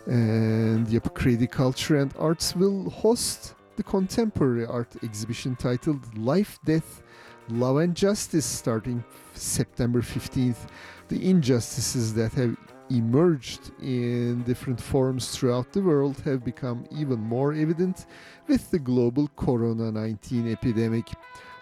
And 0.07 0.87
Yapı 0.87 1.15
Kredi 1.15 1.51
Culture 1.51 1.97
and 1.97 2.13
Arts 2.19 2.55
will 2.55 2.91
host 2.91 3.56
the 3.77 3.83
contemporary 3.83 4.67
art 4.67 4.95
exhibition 5.03 5.57
titled 5.57 6.17
Life, 6.17 6.59
Death, 6.65 7.03
Love 7.49 7.77
and 7.79 7.95
Justice 7.95 8.47
starting 8.47 9.05
September 9.35 10.01
15th. 10.01 10.69
The 11.09 11.31
injustices 11.31 12.15
that 12.15 12.33
have 12.33 12.57
emerged 12.91 13.73
in 13.81 14.43
different 14.45 14.81
forms 14.81 15.31
throughout 15.31 15.73
the 15.73 15.83
world 15.83 16.21
have 16.25 16.45
become 16.45 16.87
even 16.91 17.19
more 17.19 17.53
evident 17.53 18.07
with 18.49 18.71
the 18.71 18.79
global 18.79 19.29
Corona 19.37 19.93
19 19.93 20.51
epidemic. 20.51 21.07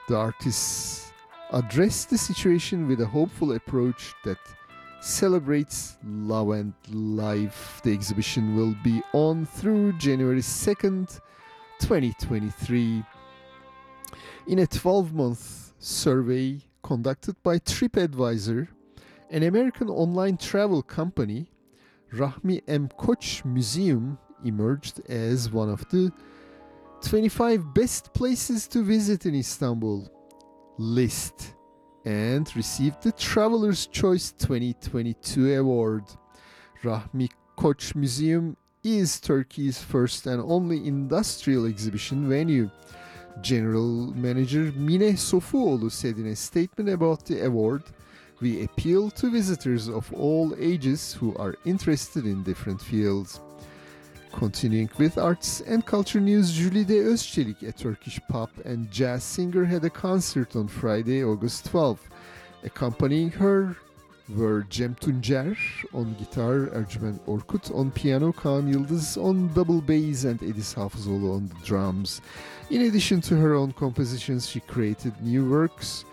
The 0.09 0.17
artists 0.17 1.13
address 1.51 2.05
the 2.05 2.19
situation 2.19 2.87
with 2.87 3.01
a 3.01 3.07
hopeful 3.07 3.53
approach 3.53 4.15
that 4.25 4.39
celebrates 5.01 5.99
love 6.05 6.51
and 6.51 6.73
life. 6.91 7.81
The 7.83 7.93
exhibition 7.93 8.57
will 8.57 8.75
be 8.83 9.03
on 9.13 9.45
through 9.45 9.93
January 9.95 10.41
2nd, 10.41 11.21
2023. 11.81 13.05
In 14.47 14.59
a 14.59 14.67
12 14.67 15.13
month 15.13 15.73
survey 15.79 16.61
conducted 16.83 17.37
by 17.43 17.59
TripAdvisor, 17.59 18.69
an 19.31 19.43
American 19.43 19.89
online 19.89 20.37
travel 20.37 20.83
company, 20.83 21.51
Rahmi 22.13 22.63
M. 22.69 22.89
Koç 22.99 23.45
Museum 23.45 24.19
emerged 24.45 25.01
as 25.09 25.51
one 25.51 25.71
of 25.71 25.89
the 25.89 26.13
25 27.03 27.75
best 27.75 28.13
places 28.15 28.69
to 28.69 28.83
visit 28.83 29.27
in 29.27 29.35
Istanbul 29.35 30.09
list 30.79 31.55
and 32.05 32.55
received 32.57 33.03
the 33.03 33.13
Traveler's 33.13 33.87
Choice 33.87 34.33
2022 34.33 35.55
award. 35.55 36.05
Rahmi 36.83 37.31
Koç 37.57 37.95
Museum 37.95 38.57
is 38.85 39.19
Turkey's 39.19 39.83
first 39.83 40.27
and 40.27 40.43
only 40.43 40.87
industrial 40.87 41.67
exhibition 41.67 42.29
venue. 42.29 42.71
General 43.41 44.13
Manager 44.15 44.71
Mine 44.77 45.17
Sofuoğlu 45.17 45.91
said 45.91 46.19
in 46.19 46.27
a 46.27 46.37
statement 46.37 46.91
about 46.91 47.25
the 47.25 47.45
award, 47.45 47.83
we 48.41 48.63
appeal 48.63 49.11
to 49.11 49.31
visitors 49.31 49.89
of 49.89 50.13
all 50.13 50.55
ages 50.59 51.15
who 51.15 51.35
are 51.37 51.57
interested 51.65 52.27
in 52.27 52.43
different 52.43 52.81
fields. 52.81 53.41
Continuing 54.33 54.91
with 54.99 55.17
arts 55.17 55.63
and 55.63 55.87
culture 55.87 56.21
news, 56.21 56.53
Jülide 56.53 57.05
Özçelik, 57.05 57.63
a 57.67 57.73
Turkish 57.73 58.21
pop 58.29 58.51
and 58.65 58.91
jazz 58.91 59.25
singer, 59.25 59.65
had 59.65 59.85
a 59.85 59.91
concert 59.91 60.57
on 60.57 60.69
Friday, 60.69 61.25
August 61.25 61.67
12. 61.67 62.01
Accompanying 62.65 63.31
her 63.31 63.77
were 64.29 64.67
Cem 64.71 64.95
Tuncer 64.97 65.57
on 65.93 66.15
guitar, 66.15 66.71
Ercüment 66.75 67.21
Orkut 67.27 67.75
on 67.75 67.91
piano, 67.91 68.33
Kaan 68.33 68.73
Yıldız 68.73 69.19
on 69.19 69.51
double 69.55 69.81
bass, 69.81 70.25
and 70.25 70.41
Edis 70.41 70.75
Hafızoğlu 70.75 71.33
on 71.33 71.49
the 71.49 71.67
drums. 71.67 72.21
In 72.71 72.81
addition 72.83 73.21
to 73.21 73.37
her 73.37 73.55
own 73.55 73.73
compositions, 73.73 74.49
she 74.49 74.61
created 74.61 75.13
new 75.23 75.45
works 75.45 76.05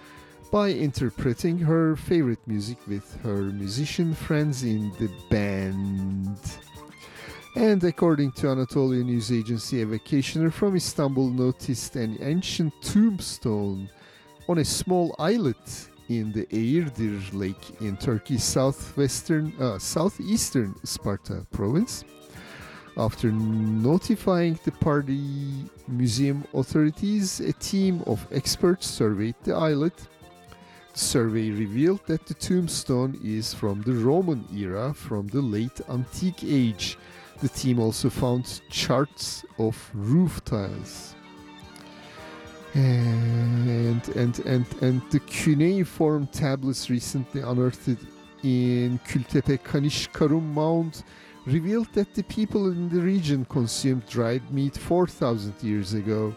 by 0.52 0.70
interpreting 0.70 1.58
her 1.60 1.96
favorite 1.96 2.46
music 2.46 2.78
with 2.88 3.16
her 3.24 3.52
musician 3.54 4.14
friends 4.14 4.64
in 4.64 4.92
the 5.00 5.10
band. 5.30 6.38
And 7.56 7.84
according 7.84 8.34
to 8.34 8.50
Anatolia 8.50 9.04
News 9.04 9.32
Agency, 9.32 9.82
a 9.82 9.86
vacationer 9.86 10.52
from 10.52 10.76
Istanbul 10.76 11.30
noticed 11.30 11.96
an 11.96 12.18
ancient 12.22 12.74
tombstone 12.82 13.90
on 14.48 14.58
a 14.58 14.66
small 14.66 15.16
islet 15.20 15.88
in 16.20 16.32
the 16.32 16.46
Eğirdir 16.48 17.34
Lake 17.34 17.82
in 17.82 17.96
Turkey's 17.98 18.44
southwestern, 18.44 19.54
uh, 19.60 19.80
southeastern 19.80 20.74
Isparta 20.84 21.46
province. 21.52 22.04
After 22.98 23.32
notifying 23.32 24.60
the 24.66 24.72
Isparta 24.72 25.70
museum 25.88 26.44
authorities, 26.54 27.40
a 27.40 27.54
team 27.54 28.04
of 28.06 28.28
experts 28.32 28.88
surveyed 28.88 29.36
the 29.44 29.56
islet. 29.56 29.96
The 30.94 31.00
survey 31.00 31.52
revealed 31.52 32.02
that 32.08 32.26
the 32.26 32.34
tombstone 32.34 33.18
is 33.24 33.54
from 33.54 33.82
the 33.84 33.94
Roman 33.94 34.46
era, 34.54 34.94
from 34.94 35.28
the 35.28 35.42
late 35.42 35.80
Antique 35.90 36.44
Age. 36.44 36.98
The 37.40 37.50
team 37.50 37.80
also 37.80 38.10
found 38.10 38.62
charts 38.70 39.46
of 39.58 39.90
roof 39.94 40.44
tiles. 40.44 41.16
And 42.74 44.08
and 44.16 44.40
and 44.40 44.66
and 44.82 45.02
the 45.12 45.20
cuneiform 45.20 46.28
tablets 46.28 46.90
recently 46.90 47.42
unearthed 47.42 47.98
in 48.44 49.00
Kültepe 49.08 49.60
Kaniş 49.60 50.10
Karum 50.12 50.54
Mound 50.54 51.04
revealed 51.46 51.92
that 51.94 52.14
the 52.14 52.24
people 52.24 52.72
in 52.72 52.90
the 52.90 53.02
region 53.02 53.46
consumed 53.46 54.06
dried 54.08 54.50
meat 54.52 54.78
4,000 54.78 55.54
years 55.62 55.94
ago. 55.94 56.34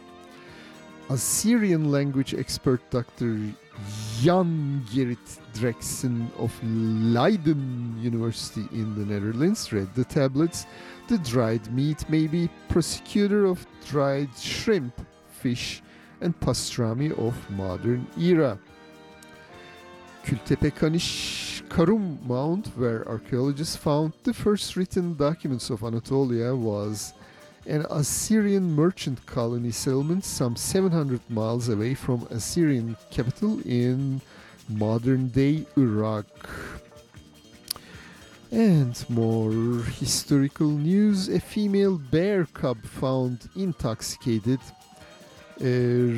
Assyrian 1.11 1.91
language 1.91 2.35
expert 2.35 2.81
Dr. 2.91 3.39
Jan 4.21 4.83
Gerrit 4.91 5.39
Dercksen 5.53 6.31
of 6.39 6.53
Leiden 6.65 7.97
University 8.01 8.67
in 8.73 8.95
the 8.95 9.05
Netherlands 9.05 9.73
read 9.73 9.95
the 9.95 10.05
tablets. 10.05 10.67
The 11.09 11.19
dried 11.19 11.71
meat 11.73 12.09
may 12.09 12.27
be 12.27 12.49
prosecutor 12.69 13.45
of 13.45 13.67
dried 13.87 14.31
shrimp, 14.39 14.99
fish, 15.29 15.83
and 16.21 16.39
pastrami 16.41 17.11
of 17.19 17.35
modern 17.51 18.07
era. 18.19 18.59
Kültepe 20.25 20.71
Kaniş 20.71 21.63
Karum 21.69 22.19
Mound, 22.27 22.67
where 22.77 23.07
archaeologists 23.09 23.77
found 23.77 24.13
the 24.23 24.33
first 24.33 24.77
written 24.77 25.15
documents 25.15 25.71
of 25.71 25.83
Anatolia, 25.83 26.55
was 26.55 27.13
an 27.67 27.85
Assyrian 27.91 28.75
merchant 28.75 29.25
colony 29.27 29.71
settlement 29.71 30.25
some 30.25 30.57
700 30.57 31.21
miles 31.29 31.69
away 31.69 31.95
from 31.95 32.27
Assyrian 32.31 32.97
capital 33.11 33.61
in 33.67 34.21
modern-day 34.69 35.67
Iraq. 35.77 36.27
And 38.51 39.05
more 39.11 39.83
historical 39.99 40.69
news: 40.69 41.29
a 41.29 41.41
female 41.41 41.99
bear 41.99 42.47
cub 42.47 42.83
found 42.85 43.49
intoxicated 43.57 44.61
uh, 45.61 45.65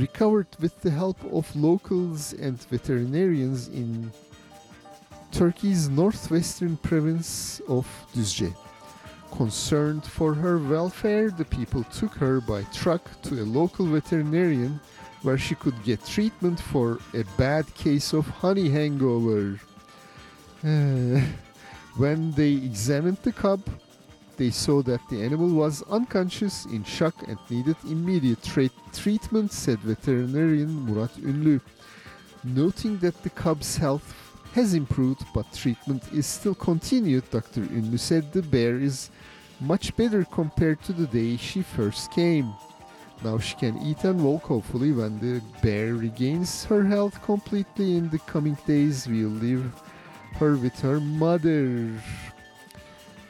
recovered 0.00 0.46
with 0.60 0.80
the 0.80 0.90
help 0.90 1.18
of 1.32 1.54
locals 1.54 2.32
and 2.32 2.60
veterinarians 2.70 3.68
in 3.68 4.10
Turkey's 5.30 5.88
northwestern 5.88 6.76
province 6.78 7.60
of 7.68 7.86
Düzce. 8.14 8.54
Concerned 9.32 10.04
for 10.04 10.32
her 10.32 10.58
welfare, 10.58 11.30
the 11.30 11.44
people 11.44 11.84
took 11.84 12.14
her 12.14 12.40
by 12.40 12.62
truck 12.72 13.02
to 13.22 13.42
a 13.42 13.44
local 13.44 13.84
veterinarian 13.86 14.80
where 15.22 15.36
she 15.36 15.54
could 15.54 15.82
get 15.82 16.04
treatment 16.06 16.58
for 16.58 16.98
a 17.12 17.24
bad 17.36 17.66
case 17.74 18.12
of 18.12 18.26
honey 18.26 18.70
hangover. 18.70 19.60
When 21.96 22.32
they 22.32 22.52
examined 22.52 23.18
the 23.22 23.32
cub, 23.32 23.60
they 24.36 24.50
saw 24.50 24.82
that 24.82 25.00
the 25.08 25.22
animal 25.22 25.48
was 25.48 25.82
unconscious, 25.90 26.66
in 26.66 26.84
shock, 26.84 27.14
and 27.26 27.38
needed 27.50 27.76
immediate 27.84 28.42
treatment, 28.92 29.52
said 29.52 29.78
veterinarian 29.80 30.84
Murat 30.86 31.14
Ünlü. 31.16 31.60
Noting 32.44 32.98
that 32.98 33.22
the 33.22 33.30
cub's 33.30 33.76
health 33.76 34.14
has 34.52 34.74
improved 34.74 35.26
but 35.34 35.52
treatment 35.52 36.02
is 36.12 36.26
still 36.26 36.54
continued, 36.54 37.28
Dr. 37.30 37.62
Ünlü 37.62 37.98
said 37.98 38.32
the 38.32 38.42
bear 38.42 38.76
is 38.76 39.10
much 39.60 39.94
better 39.96 40.24
compared 40.24 40.82
to 40.82 40.92
the 40.92 41.06
day 41.06 41.36
she 41.36 41.62
first 41.62 42.10
came. 42.10 42.52
Now 43.24 43.38
she 43.38 43.54
can 43.56 43.78
eat 43.78 44.04
and 44.04 44.22
walk. 44.22 44.44
Hopefully, 44.44 44.92
when 44.92 45.18
the 45.18 45.40
bear 45.62 45.94
regains 45.94 46.64
her 46.66 46.84
health 46.84 47.22
completely 47.22 47.96
in 47.96 48.10
the 48.10 48.18
coming 48.20 48.58
days, 48.66 49.06
we'll 49.08 49.28
leave 49.28 49.72
her 50.34 50.56
with 50.56 50.78
her 50.80 51.00
mother. 51.00 51.90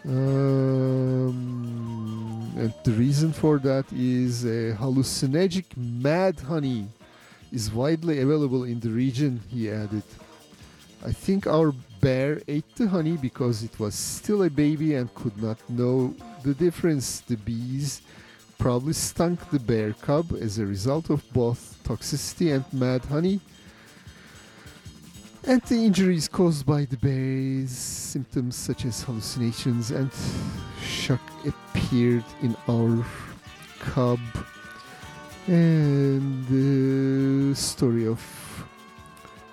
Um, 0.06 1.32
and 2.56 2.72
the 2.84 2.92
reason 2.92 3.32
for 3.32 3.58
that 3.58 3.84
is 3.92 4.44
a 4.44 4.72
hallucinogenic 4.74 5.76
mad 5.76 6.38
honey 6.40 6.86
is 7.52 7.72
widely 7.72 8.20
available 8.20 8.64
in 8.64 8.78
the 8.80 8.90
region, 8.90 9.40
he 9.48 9.70
added. 9.70 10.04
I 11.04 11.12
think 11.12 11.46
our 11.46 11.72
bear 12.00 12.40
ate 12.46 12.74
the 12.76 12.88
honey 12.88 13.16
because 13.16 13.62
it 13.62 13.78
was 13.80 13.94
still 13.94 14.44
a 14.44 14.50
baby 14.50 14.94
and 14.94 15.12
could 15.14 15.36
not 15.42 15.58
know 15.68 16.14
the 16.42 16.54
difference. 16.54 17.20
The 17.20 17.36
bees 17.36 18.02
probably 18.58 18.92
stunk 18.92 19.50
the 19.50 19.58
bear 19.60 19.92
cub 19.92 20.32
as 20.40 20.58
a 20.58 20.66
result 20.66 21.10
of 21.10 21.22
both 21.32 21.78
toxicity 21.84 22.54
and 22.54 22.64
mad 22.72 23.04
honey. 23.06 23.40
And 25.48 25.62
the 25.62 25.76
injuries 25.76 26.26
caused 26.26 26.66
by 26.66 26.86
the 26.86 26.96
bear's 26.96 27.70
symptoms 27.70 28.56
such 28.56 28.84
as 28.84 29.02
hallucinations 29.02 29.92
and 29.92 30.10
shock 30.82 31.20
appeared 31.46 32.24
in 32.42 32.56
our 32.68 33.06
cub. 33.78 34.18
And 35.46 36.44
the 36.48 37.54
story 37.54 38.08
of 38.08 38.20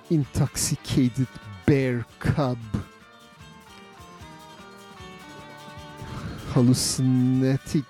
intoxicated 0.10 1.28
bear 1.68 2.04
cub. 2.18 2.58
Hallucinatic 6.54 7.86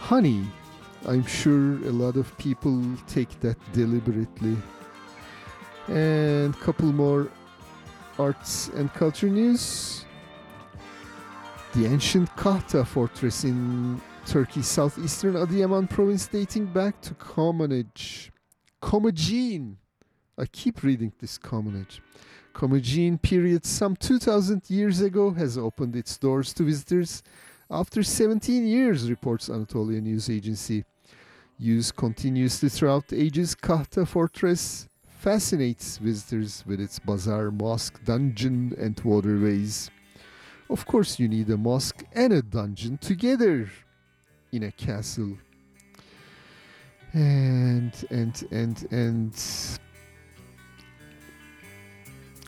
honey. 0.00 0.44
I'm 1.06 1.24
sure 1.24 1.74
a 1.86 1.92
lot 1.92 2.16
of 2.16 2.36
people 2.38 2.82
take 3.06 3.38
that 3.38 3.56
deliberately. 3.72 4.56
And 5.88 6.58
couple 6.60 6.92
more 6.92 7.28
arts 8.18 8.68
and 8.74 8.92
culture 8.92 9.28
news. 9.28 10.04
The 11.74 11.86
ancient 11.86 12.34
Kahta 12.36 12.86
fortress 12.86 13.44
in 13.44 14.00
Turkey's 14.26 14.66
southeastern 14.66 15.34
Adıyaman 15.34 15.88
province 15.88 16.26
dating 16.26 16.66
back 16.66 17.00
to 17.02 17.14
Comanage. 17.14 18.32
Commagene. 18.80 19.76
I 20.38 20.46
keep 20.46 20.82
reading 20.82 21.12
this 21.20 21.38
Comanage. 21.38 22.02
Commagene 22.52 23.18
period 23.18 23.64
some 23.66 23.94
2000 23.96 24.62
years 24.68 25.00
ago 25.00 25.30
has 25.30 25.58
opened 25.58 25.94
its 25.94 26.16
doors 26.16 26.54
to 26.54 26.62
visitors 26.62 27.22
after 27.70 28.02
17 28.02 28.66
years, 28.66 29.10
reports 29.10 29.50
Anatolia 29.50 30.00
News 30.00 30.30
Agency. 30.30 30.84
Used 31.58 31.96
continuously 31.96 32.68
throughout 32.68 33.08
the 33.08 33.20
ages, 33.20 33.54
Kahta 33.54 34.06
Fortress 34.06 34.88
fascinates 35.26 35.96
visitors 35.96 36.62
with 36.68 36.80
its 36.80 37.00
bazaar, 37.00 37.50
mosque, 37.50 37.98
dungeon, 38.04 38.72
and 38.78 39.00
waterways. 39.00 39.90
Of 40.70 40.86
course, 40.86 41.18
you 41.18 41.26
need 41.26 41.50
a 41.50 41.56
mosque 41.56 42.04
and 42.12 42.32
a 42.32 42.42
dungeon 42.42 42.96
together 42.98 43.68
in 44.52 44.62
a 44.62 44.70
castle. 44.70 45.36
And, 47.12 47.92
and, 48.08 48.46
and, 48.52 48.86
and. 48.92 49.32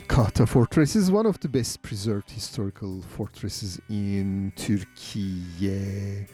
Kahta 0.07 0.47
Fortress 0.47 0.95
is 0.95 1.11
one 1.11 1.27
of 1.27 1.41
the 1.41 1.49
best 1.49 1.83
preserved 1.83 2.31
historical 2.31 3.03
fortresses 3.03 3.81
in 3.91 4.53
Turkey. 4.55 6.29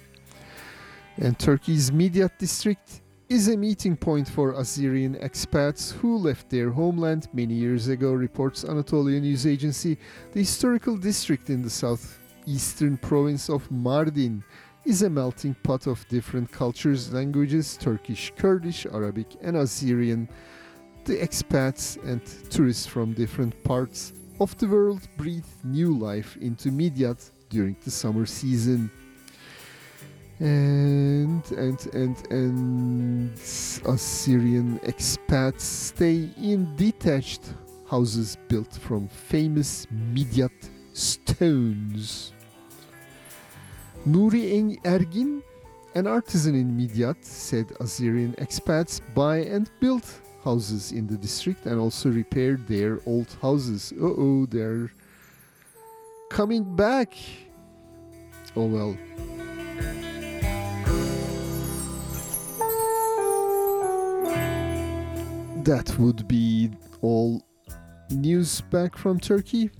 And 1.17 1.39
Turkey's 1.39 1.91
Midyat 1.91 2.37
district 2.37 3.01
is 3.35 3.49
a 3.49 3.57
meeting 3.57 3.97
point 3.97 4.29
for 4.29 4.53
Assyrian 4.53 5.17
expats 5.17 5.91
who 5.91 6.19
left 6.19 6.49
their 6.49 6.71
homeland 6.71 7.27
many 7.33 7.55
years 7.55 7.89
ago, 7.89 8.13
reports 8.13 8.65
Anatolia 8.65 9.19
News 9.19 9.45
Agency. 9.45 9.99
The 10.31 10.39
historical 10.39 10.97
district 10.97 11.51
in 11.51 11.61
the 11.61 11.69
southeastern 11.69 12.97
province 12.97 13.51
of 13.51 13.69
Mardin 13.71 14.45
is 14.85 15.03
a 15.03 15.11
melting 15.11 15.57
pot 15.65 15.89
of 15.89 16.07
different 16.07 16.53
cultures, 16.53 17.13
languages 17.13 17.77
Turkish, 17.77 18.33
Kurdish, 18.37 18.87
Arabic, 18.87 19.27
and 19.43 19.57
Assyrian. 19.57 20.29
The 21.05 21.17
expats 21.17 22.01
and 22.05 22.25
tourists 22.53 22.87
from 22.87 23.15
different 23.15 23.61
parts 23.65 24.13
of 24.39 24.57
the 24.59 24.69
world 24.69 25.09
breathe 25.17 25.53
new 25.65 25.99
life 25.99 26.37
into 26.37 26.69
Midyat 26.71 27.33
during 27.49 27.77
the 27.85 27.91
summer 27.91 28.27
season 28.27 28.93
and 30.45 31.43
and 31.53 31.87
and 31.95 32.17
and 32.31 33.33
Assyrian 33.87 34.79
expats 34.81 35.63
stay 35.63 36.29
in 36.37 36.77
detached 36.77 37.55
houses 37.89 38.37
built 38.49 38.75
from 38.75 39.09
famous 39.09 39.87
Midyat 40.13 40.53
stones. 40.93 42.33
Nuri 44.07 44.79
Ergin, 44.85 45.43
an 45.95 46.07
artisan 46.07 46.55
in 46.55 46.77
Midyat, 46.77 47.25
said 47.25 47.73
Assyrian 47.81 48.35
expats 48.35 49.01
buy 49.15 49.39
and 49.39 49.71
build 49.81 50.05
houses 50.45 50.93
in 50.93 51.07
the 51.07 51.17
district 51.17 51.65
and 51.65 51.81
also 51.81 52.11
repair 52.11 52.59
their 52.69 53.01
old 53.07 53.35
houses. 53.41 53.95
Uh 53.99 54.05
oh, 54.05 54.45
they're 54.45 54.93
coming 56.29 56.65
back. 56.77 57.17
Oh 58.55 58.67
well. 58.67 58.95
That 65.65 65.99
would 65.99 66.29
be 66.29 66.71
all 67.01 67.43
news 68.11 68.61
back 68.61 68.99
from 68.99 69.19
Turkey. 69.19 69.71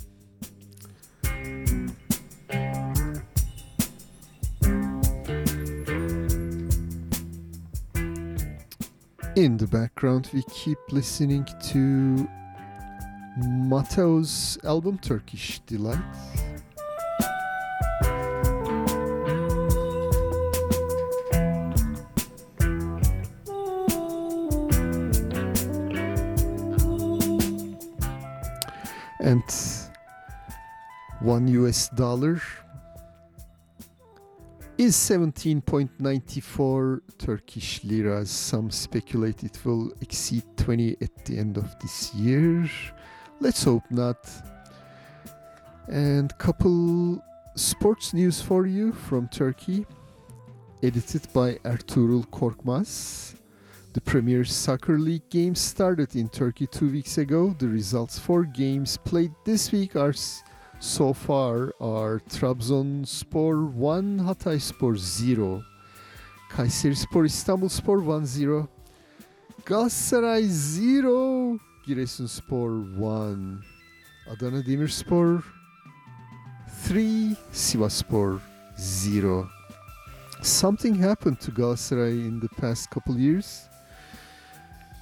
In 9.37 9.59
the 9.59 9.69
background, 9.71 10.31
we 10.33 10.43
keep 10.45 10.79
listening 10.91 11.47
to 11.65 12.27
Matao's 13.43 14.57
album 14.65 14.97
Turkish 14.97 15.59
Delight. 15.67 16.01
And 29.25 29.43
one 31.21 31.49
US 31.49 31.89
dollar 31.89 32.41
is 34.77 34.95
17.94 34.97 37.01
Turkish 37.17 37.83
liras. 37.85 38.31
Some 38.31 38.71
speculate 38.71 39.43
it 39.43 39.59
will 39.65 39.93
exceed 40.03 40.43
20 40.59 40.99
at 41.01 41.25
the 41.25 41.39
end 41.39 41.57
of 41.57 41.75
this 41.81 42.15
year. 42.15 42.69
Let's 43.41 43.65
hope 43.65 43.91
not. 43.91 44.31
And 45.89 46.37
couple 46.39 47.23
sports 47.55 48.13
news 48.13 48.43
for 48.43 48.67
you 48.67 48.93
from 48.93 49.29
Turkey, 49.29 49.87
edited 50.83 51.33
by 51.33 51.55
Ertuğrul 51.65 52.27
Korkmaz. 52.31 53.34
The 53.95 54.01
Premier 54.01 54.45
Soccer 54.45 54.99
League 54.99 55.31
games 55.31 55.61
started 55.61 56.17
in 56.17 56.29
Turkey 56.29 56.67
two 56.67 56.91
weeks 56.91 57.17
ago. 57.17 57.55
The 57.57 57.69
results 57.69 58.19
for 58.19 58.43
games 58.43 58.97
played 58.97 59.31
this 59.45 59.71
week 59.71 59.95
are 59.95 60.13
so 60.81 61.13
far 61.13 61.73
are 61.81 62.19
Trabzonspor 62.29 63.71
1, 63.73 64.19
Hatayspor 64.19 64.99
0, 64.99 65.63
Kayserispor 66.51 67.25
İstanbulspor 67.25 68.03
1-0, 68.03 68.67
Galatasaray 69.65 70.43
0, 70.43 71.61
Giresunspor 71.87 72.99
1, 72.99 73.63
Adana 74.29 74.61
Demirspor 74.67 75.45
3, 76.83 77.37
Sivasspor 77.53 78.41
0. 78.77 79.49
Something 80.43 80.97
happened 80.97 81.39
to 81.39 81.53
Galatasaray 81.53 82.27
in 82.27 82.41
the 82.41 82.49
past 82.61 82.91
couple 82.91 83.17
years. 83.17 83.69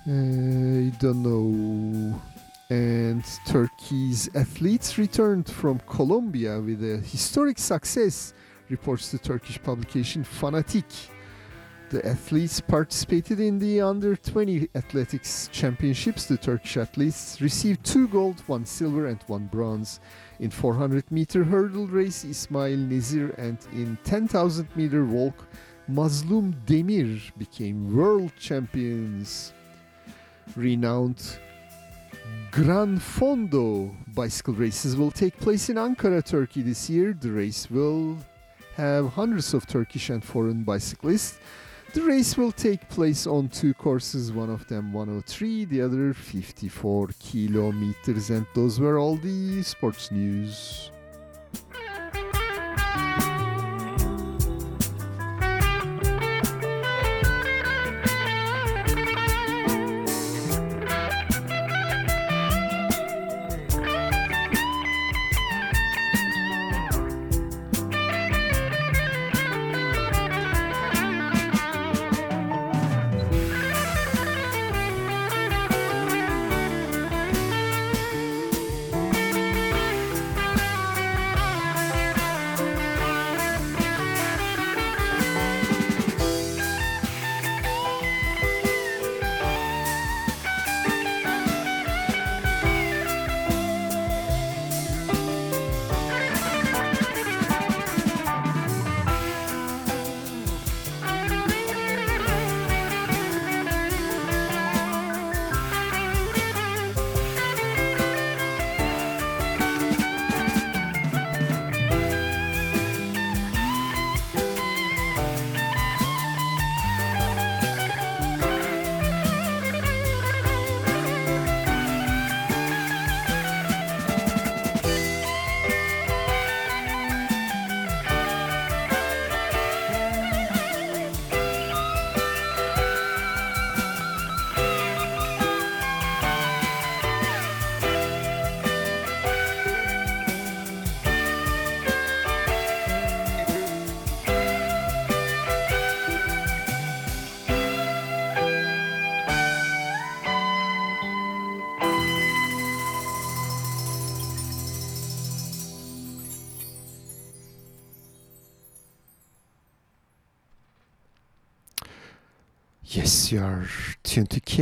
Uh, 0.05 0.11
I 0.11 0.93
don't 0.99 1.23
know. 1.23 2.21
And 2.69 3.23
Turkey's 3.47 4.29
athletes 4.35 4.99
returned 4.99 5.49
from 5.49 5.79
Colombia 5.81 6.61
with 6.61 6.83
a 6.83 6.97
historic 6.97 7.59
success, 7.59 8.35
reports 8.69 9.13
the 9.13 9.19
Turkish 9.19 9.63
publication 9.63 10.25
Fanatik. 10.25 11.09
The 11.91 12.05
athletes 12.05 12.61
participated 12.61 13.39
in 13.39 13.61
the 13.61 13.81
Under 13.83 14.17
20 14.17 14.71
Athletics 14.75 15.49
Championships. 15.53 16.27
The 16.27 16.39
Turkish 16.39 16.79
athletes 16.79 17.41
received 17.41 17.85
two 17.85 18.09
gold, 18.09 18.41
one 18.49 18.65
silver, 18.65 19.07
and 19.07 19.23
one 19.29 19.47
bronze. 19.47 20.01
In 20.41 20.51
400 20.51 21.13
meter 21.13 21.45
hurdle 21.45 21.87
race, 21.87 22.25
Ismail 22.25 22.79
Nezir, 22.79 23.39
and 23.39 23.59
in 23.73 23.97
10,000 24.03 24.67
meter 24.75 25.05
walk, 25.05 25.47
Mazlum 25.89 26.55
Demir 26.67 27.21
became 27.39 27.95
world 27.95 28.33
champions. 28.37 29.53
Renowned 30.57 31.39
Gran 32.51 32.99
Fondo 32.99 33.95
bicycle 34.15 34.55
races 34.55 34.97
will 34.97 35.11
take 35.11 35.37
place 35.39 35.71
in 35.71 35.77
Ankara, 35.77 36.25
Turkey 36.25 36.63
this 36.63 36.91
year. 36.91 37.17
The 37.19 37.31
race 37.31 37.71
will 37.71 38.19
have 38.77 39.09
hundreds 39.09 39.55
of 39.55 39.67
Turkish 39.67 40.11
and 40.11 40.23
foreign 40.23 40.63
bicyclists. 40.63 41.39
The 41.95 42.03
race 42.03 42.37
will 42.39 42.53
take 42.53 42.89
place 42.89 43.27
on 43.27 43.49
two 43.49 43.75
courses, 43.75 44.33
one 44.33 44.49
of 44.49 44.67
them 44.67 44.93
103, 44.93 45.67
the 45.67 45.83
other 45.83 46.15
54 46.15 47.11
kilometers. 47.21 48.31
And 48.31 48.47
those 48.55 48.81
were 48.81 48.99
all 48.99 49.17
the 49.17 49.63
sports 49.63 50.11
news. 50.11 50.91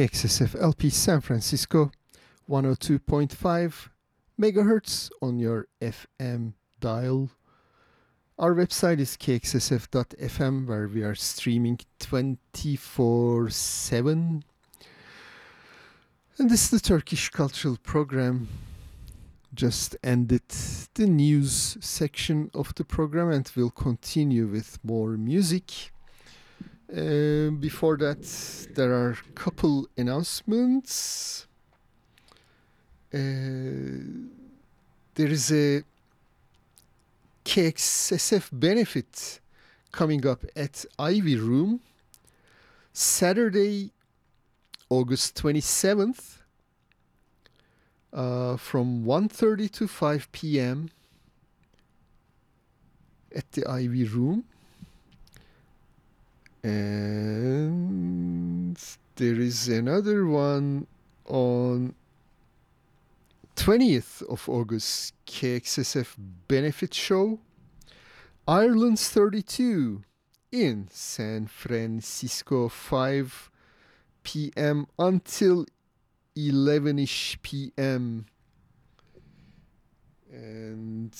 KXSF 0.00 0.58
LP 0.58 0.88
San 0.88 1.20
Francisco 1.20 1.92
102.5 2.48 3.90
megahertz 4.40 5.10
on 5.20 5.38
your 5.38 5.66
FM 5.78 6.54
dial. 6.80 7.28
Our 8.38 8.54
website 8.54 8.98
is 8.98 9.18
kxsf.fm 9.18 10.66
where 10.66 10.88
we 10.88 11.02
are 11.02 11.14
streaming 11.14 11.80
24 11.98 13.50
7. 13.50 14.44
And 16.38 16.48
this 16.48 16.64
is 16.64 16.70
the 16.70 16.80
Turkish 16.80 17.28
Cultural 17.28 17.76
Program. 17.82 18.48
Just 19.52 19.96
ended 20.02 20.48
the 20.94 21.08
news 21.08 21.76
section 21.82 22.50
of 22.54 22.74
the 22.76 22.84
program 22.84 23.30
and 23.30 23.52
we'll 23.54 23.68
continue 23.68 24.46
with 24.46 24.78
more 24.82 25.18
music. 25.18 25.92
Uh, 26.90 27.50
before 27.50 27.96
that, 27.98 28.22
there 28.74 28.92
are 28.92 29.10
a 29.10 29.32
couple 29.34 29.86
announcements. 29.96 31.46
Uh, 33.14 33.18
there 35.14 35.28
is 35.28 35.52
a 35.52 35.84
KXSF 37.44 38.48
benefit 38.52 39.38
coming 39.92 40.26
up 40.26 40.44
at 40.56 40.84
Ivy 40.98 41.36
Room 41.36 41.80
Saturday, 42.92 43.92
August 44.88 45.40
27th 45.40 46.38
uh, 48.12 48.56
from 48.56 49.04
1.30 49.04 49.70
to 49.70 49.86
5 49.86 50.32
p.m. 50.32 50.90
at 53.34 53.50
the 53.52 53.64
Ivy 53.66 54.04
Room. 54.04 54.44
And 56.62 57.60
there 59.16 59.40
is 59.40 59.68
another 59.68 60.26
one 60.26 60.86
on 61.26 61.94
20th 63.56 64.22
of 64.22 64.48
August, 64.48 65.14
KXSF 65.26 66.16
Benefit 66.48 66.94
Show, 66.94 67.40
Ireland's 68.48 69.08
32 69.08 70.02
in 70.52 70.88
San 70.90 71.46
Francisco, 71.46 72.68
5 72.68 73.50
p.m. 74.22 74.86
until 74.98 75.66
11ish 76.36 77.42
p.m. 77.42 78.26
And 80.32 81.14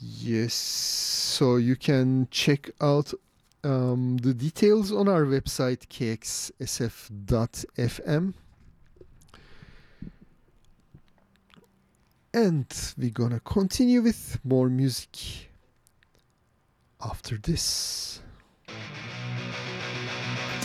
yes, 0.00 0.54
so 0.54 1.56
you 1.56 1.76
can 1.76 2.28
check 2.30 2.70
out 2.80 3.12
um, 3.62 4.16
the 4.18 4.32
details 4.32 4.90
on 4.92 5.08
our 5.08 5.24
website 5.24 5.86
kxsf.fm. 5.88 6.54
And 12.32 12.92
we're 12.96 13.10
gonna 13.10 13.40
continue 13.40 14.02
with 14.02 14.38
more 14.44 14.68
music 14.68 15.50
after 17.02 17.36
this. 17.36 18.20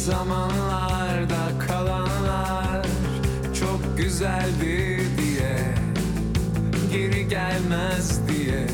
zamanlarda 0.00 1.58
kalanlar 1.68 2.86
Çok 3.60 3.98
güzeldi 3.98 5.00
diye 5.18 5.74
Geri 6.92 7.28
gelmez 7.28 8.20
diye 8.28 8.66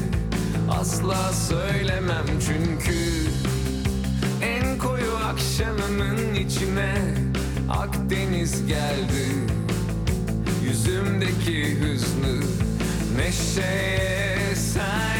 Asla 0.70 1.32
söylemem. 1.32 2.26
Çünkü 2.46 2.98
En 4.42 4.78
koyu 4.78 5.16
akşamımın 5.16 6.34
içine 6.34 6.94
Akdeniz 7.70 8.66
geldi 8.66 9.26
Yüzümdeki 10.64 11.80
hüznü 11.80 12.40
Neşeye 13.16 14.54
sen 14.54 15.15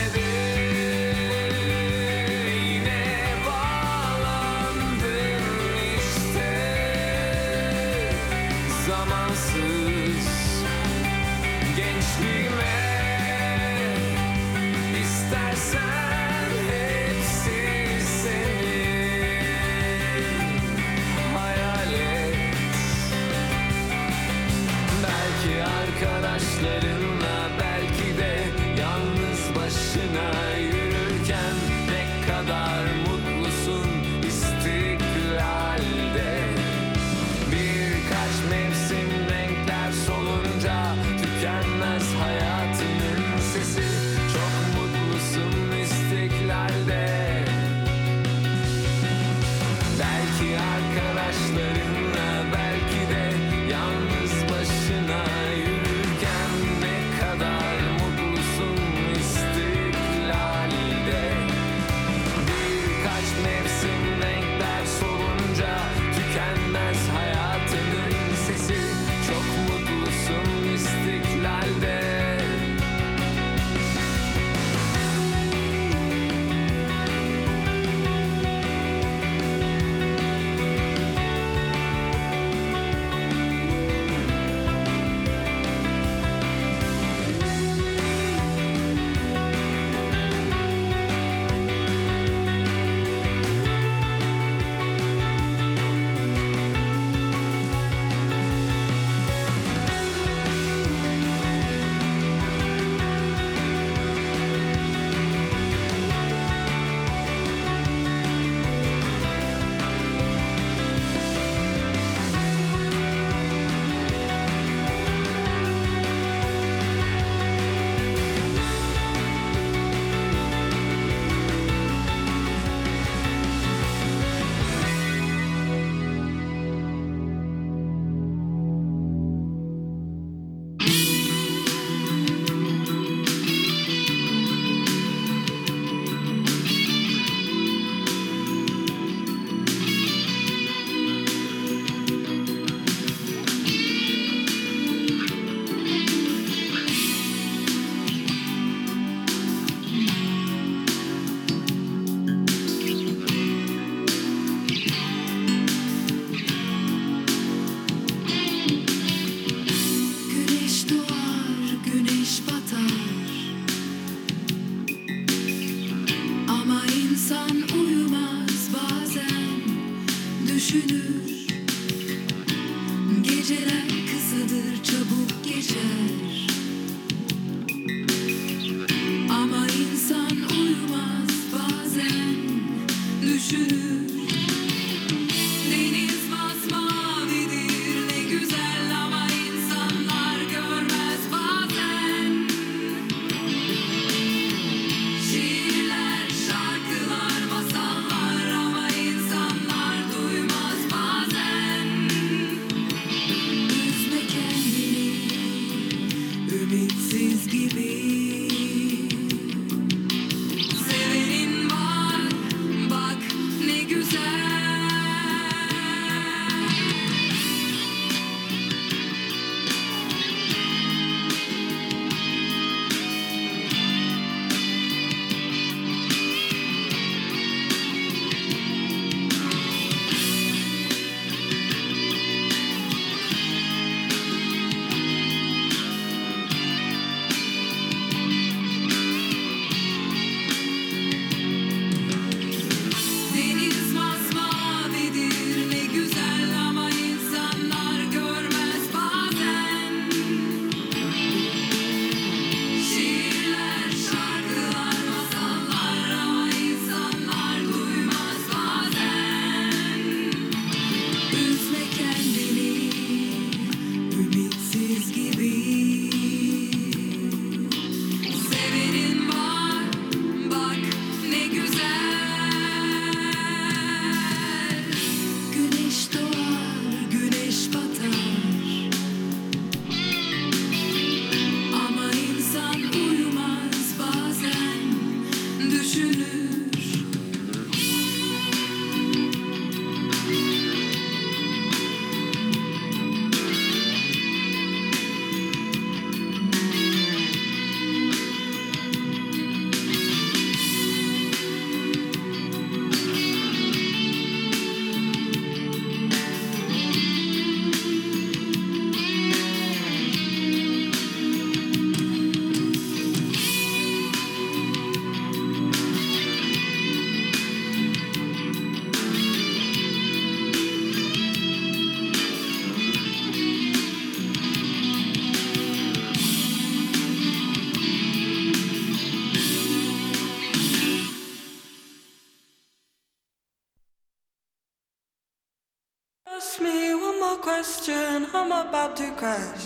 about 338.77 338.94
to 338.94 339.11
crash. 339.12 339.65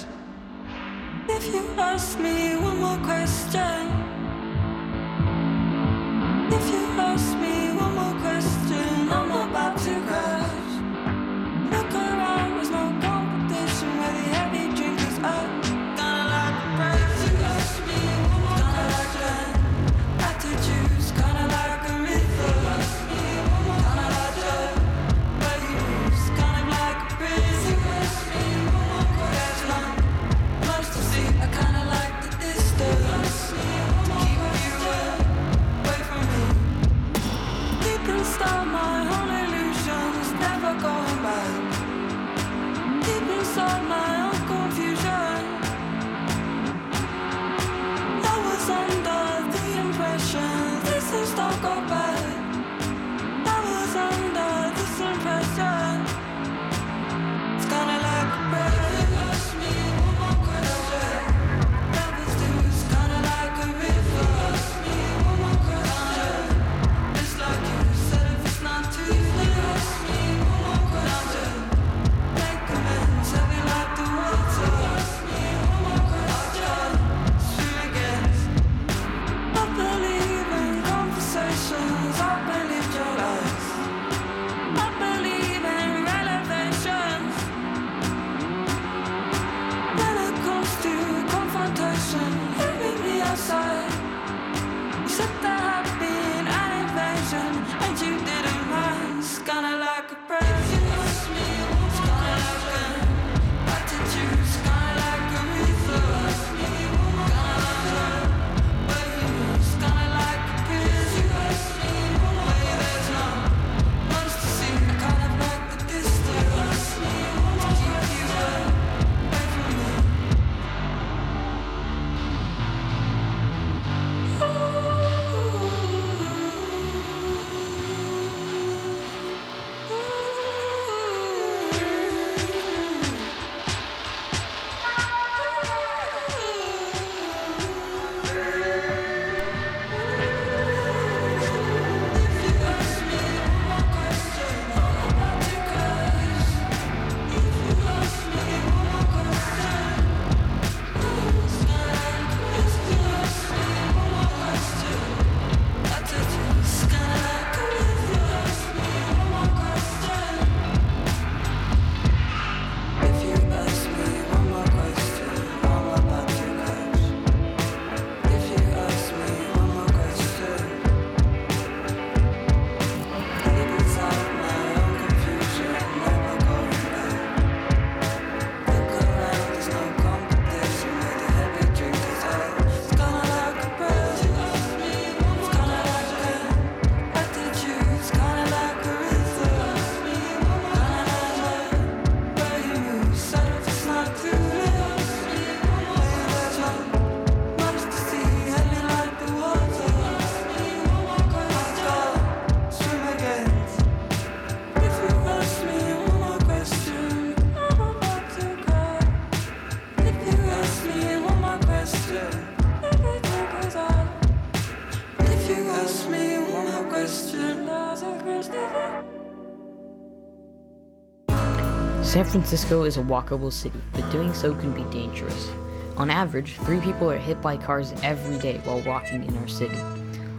Francisco 222.30 222.84
is 222.84 222.96
a 222.96 223.02
walkable 223.02 223.52
city, 223.52 223.80
but 223.92 224.08
doing 224.12 224.32
so 224.32 224.54
can 224.54 224.70
be 224.72 224.84
dangerous. 224.96 225.50
On 225.96 226.10
average, 226.10 226.52
three 226.58 226.78
people 226.78 227.10
are 227.10 227.18
hit 227.18 227.42
by 227.42 227.56
cars 227.56 227.92
every 228.04 228.38
day 228.38 228.58
while 228.58 228.80
walking 228.82 229.24
in 229.24 229.36
our 229.38 229.48
city. 229.48 229.74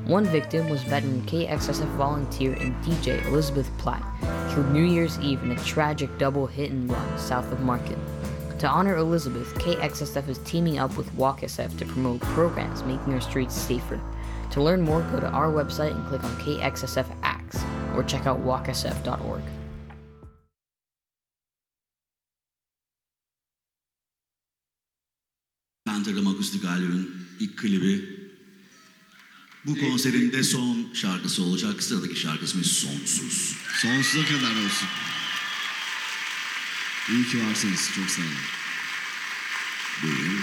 One 0.05 0.23
victim 0.23 0.69
was 0.69 0.83
veteran 0.83 1.21
KXSF 1.23 1.93
volunteer 1.97 2.53
and 2.53 2.73
DJ 2.81 3.21
Elizabeth 3.25 3.69
Platt, 3.77 4.01
killed 4.53 4.71
New 4.71 4.85
Year's 4.85 5.19
Eve 5.19 5.43
in 5.43 5.51
a 5.51 5.63
tragic 5.65 6.17
double 6.17 6.47
hit 6.47 6.71
and 6.71 6.89
run 6.89 7.19
south 7.19 7.51
of 7.51 7.59
Market. 7.59 7.97
To 8.59 8.69
honor 8.69 8.95
Elizabeth, 8.95 9.53
KXSF 9.55 10.29
is 10.29 10.37
teaming 10.45 10.79
up 10.79 10.95
with 10.95 11.11
WalkSF 11.17 11.77
to 11.77 11.85
promote 11.85 12.21
programs 12.21 12.83
making 12.83 13.13
our 13.13 13.19
streets 13.19 13.53
safer. 13.53 13.99
To 14.51 14.63
learn 14.63 14.81
more, 14.81 15.01
go 15.11 15.19
to 15.19 15.29
our 15.29 15.51
website 15.51 15.93
and 15.93 16.07
click 16.07 16.23
on 16.23 16.31
KXSF 16.37 17.13
Acts, 17.21 17.59
or 17.97 18.03
check 18.03 18.27
out 18.27 18.39
walksf.org. 18.45 19.41
Bu 29.71 29.79
konserin 29.79 30.31
de 30.31 30.43
son 30.43 30.87
şarkısı 30.93 31.43
olacak. 31.43 31.83
Sıradaki 31.83 32.19
şarkısımız 32.19 32.67
Sonsuz. 32.67 33.55
Sonsuza 33.81 34.25
kadar 34.25 34.51
olsun. 34.51 34.87
İyi 37.09 37.27
ki 37.27 37.37
varsınız. 37.45 37.89
Çok 37.95 38.09
sağ 38.09 38.21
olun. 38.21 38.31
Buyurun. 40.03 40.41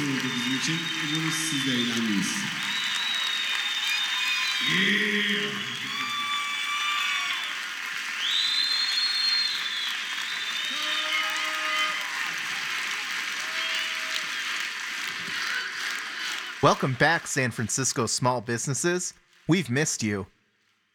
bizim 0.00 0.58
için. 0.58 0.78
Siz 1.30 1.66
de 1.66 1.72
eğlendiniz. 1.72 2.26
Welcome 16.62 16.94
back, 17.00 17.26
San 17.26 17.50
Francisco 17.50 18.06
small 18.06 18.40
businesses. 18.40 19.14
We've 19.48 19.68
missed 19.68 20.02
you. 20.02 20.26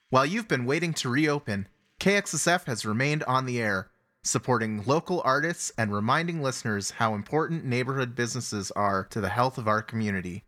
While 0.10 0.26
you've 0.26 0.48
been 0.48 0.66
waiting 0.66 0.94
to 0.94 1.10
reopen, 1.10 1.68
KXSF 2.00 2.66
has 2.68 2.86
remained 2.86 3.24
on 3.24 3.46
the 3.46 3.60
air 3.62 3.90
supporting 4.28 4.84
local 4.86 5.22
artists 5.26 5.72
and 5.78 5.94
reminding 5.94 6.42
listeners 6.42 6.92
how 6.92 7.16
important 7.16 7.66
neighborhood 7.66 8.16
businesses 8.16 8.72
are 8.72 9.06
to 9.06 9.22
the 9.22 9.30
health 9.30 9.58
of 9.58 9.68
our 9.68 9.82
community. 9.82 10.44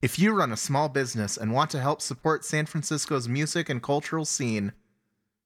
If 0.00 0.18
you 0.18 0.32
run 0.32 0.50
a 0.50 0.56
small 0.56 0.88
business 0.88 1.36
and 1.36 1.52
want 1.52 1.70
to 1.70 1.80
help 1.80 2.02
support 2.02 2.44
San 2.44 2.66
Francisco's 2.66 3.28
music 3.28 3.68
and 3.68 3.82
cultural 3.82 4.24
scene, 4.24 4.72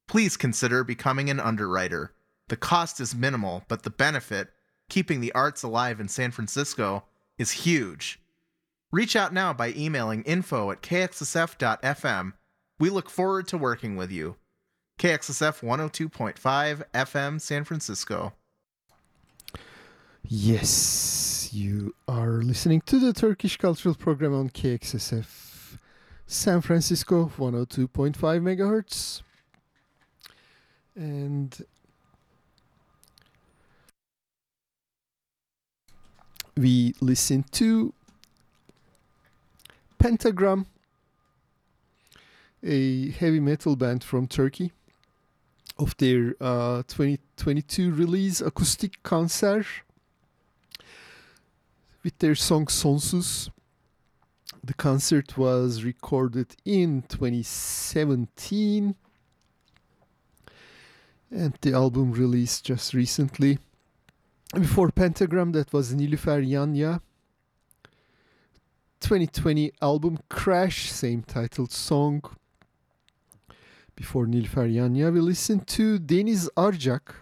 please 0.07 0.35
consider 0.35 0.83
becoming 0.83 1.29
an 1.29 1.39
underwriter. 1.39 2.13
The 2.47 2.57
cost 2.57 2.99
is 2.99 3.13
minimal, 3.13 3.63
but 3.67 3.83
the 3.83 3.89
benefit, 3.89 4.49
keeping 4.89 5.21
the 5.21 5.33
arts 5.33 5.61
alive 5.61 5.99
in 5.99 6.07
San 6.07 6.31
Francisco, 6.31 7.03
is 7.37 7.51
huge. 7.51 8.19
Reach 8.91 9.15
out 9.15 9.33
now 9.33 9.53
by 9.53 9.73
emailing 9.73 10.23
info 10.23 10.71
at 10.71 10.81
kxsf.fm. 10.81 12.33
We 12.79 12.89
look 12.89 13.09
forward 13.09 13.47
to 13.49 13.57
working 13.57 13.95
with 13.95 14.11
you. 14.11 14.37
KXSF 14.97 15.61
102.5 15.61 16.83
FM 16.93 17.39
San 17.39 17.63
Francisco. 17.63 18.33
Yes, 20.23 21.49
you 21.53 21.93
are 22.07 22.41
listening 22.41 22.81
to 22.81 22.99
the 22.99 23.13
Turkish 23.13 23.57
Cultural 23.57 23.93
Program 23.93 24.33
on 24.33 24.49
KXSF 24.49 25.77
San 26.25 26.61
Francisco 26.61 27.31
102.5 27.37 28.15
megahertz. 28.41 29.21
And 30.95 31.55
we 36.57 36.95
listen 36.99 37.45
to 37.51 37.93
Pentagram, 39.99 40.65
a 42.63 43.11
heavy 43.11 43.39
metal 43.39 43.75
band 43.75 44.03
from 44.03 44.27
Turkey, 44.27 44.71
of 45.79 45.95
their 45.97 46.35
uh, 46.39 46.83
2022 46.87 47.91
release 47.93 48.41
acoustic 48.41 49.01
concert 49.03 49.65
with 52.03 52.17
their 52.19 52.35
song 52.35 52.65
Sonsuz. 52.67 53.49
The 54.63 54.73
concert 54.73 55.37
was 55.37 55.83
recorded 55.83 56.55
in 56.65 57.03
2017 57.03 58.95
and 61.31 61.57
the 61.61 61.73
album 61.73 62.11
released 62.11 62.65
just 62.65 62.93
recently. 62.93 63.59
Before 64.53 64.91
Pentagram, 64.91 65.51
that 65.51 65.73
was 65.73 65.93
Nilüfer 65.93 66.41
Yanya. 66.45 67.01
2020 69.01 69.71
album 69.81 70.19
Crash, 70.29 70.89
same 70.89 71.21
titled 71.21 71.71
song. 71.71 72.23
Before 73.97 74.27
Nilüfer 74.27 74.71
Yanya, 74.71 75.11
we 75.11 75.19
listened 75.19 75.65
to 75.69 75.97
Deniz 75.97 76.47
Arjak 76.55 77.15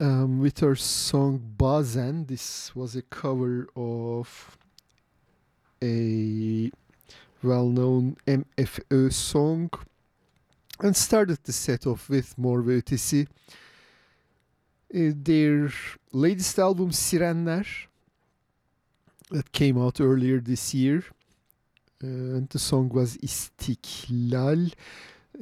um, 0.00 0.40
with 0.40 0.60
her 0.60 0.74
song 0.74 1.38
Bazen. 1.58 2.26
This 2.26 2.74
was 2.74 2.96
a 2.96 3.02
cover 3.02 3.68
of 3.76 4.56
a 5.82 6.70
well 7.42 7.68
known 7.68 8.16
MFÖ 8.26 9.12
song 9.12 9.68
and 10.80 10.96
started 10.96 11.38
the 11.44 11.52
set 11.52 11.86
off 11.86 12.08
with 12.08 12.38
Mor 12.38 12.62
ve 12.62 12.80
Ötesi. 12.80 13.26
Uh, 14.94 15.12
their 15.14 15.70
latest 16.12 16.58
album 16.58 16.92
Sirenler 16.92 17.66
that 19.30 19.52
came 19.52 19.76
out 19.76 20.00
earlier 20.00 20.40
this 20.40 20.72
year 20.72 21.04
and 22.00 22.48
the 22.50 22.58
song 22.58 22.88
was 22.90 23.16
İstiklal. 23.18 24.72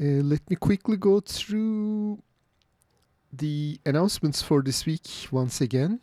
Uh, 0.00 0.22
let 0.22 0.48
me 0.50 0.56
quickly 0.56 0.96
go 0.96 1.20
through 1.20 2.18
the 3.32 3.78
announcements 3.84 4.42
for 4.42 4.62
this 4.62 4.86
week 4.86 5.08
once 5.30 5.60
again. 5.60 6.00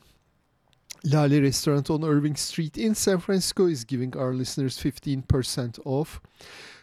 Lale 1.04 1.42
Restaurant 1.42 1.90
on 1.90 2.04
Irving 2.04 2.36
Street 2.36 2.78
in 2.78 2.94
San 2.94 3.20
Francisco 3.20 3.66
is 3.66 3.84
giving 3.84 4.16
our 4.16 4.34
listeners 4.34 4.78
15% 4.78 5.80
off. 5.86 6.22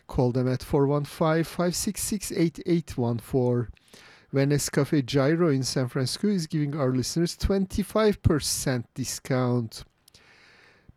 Call 0.08 0.32
them 0.32 0.48
at 0.48 0.62
415 0.62 1.44
566 1.44 2.32
8814. 2.32 3.68
Venice 4.32 4.68
Cafe 4.68 5.02
Gyro 5.02 5.48
in 5.50 5.62
San 5.62 5.88
Francisco 5.88 6.28
is 6.28 6.46
giving 6.46 6.76
our 6.76 6.90
listeners 6.90 7.36
25% 7.36 8.84
discount. 8.94 9.84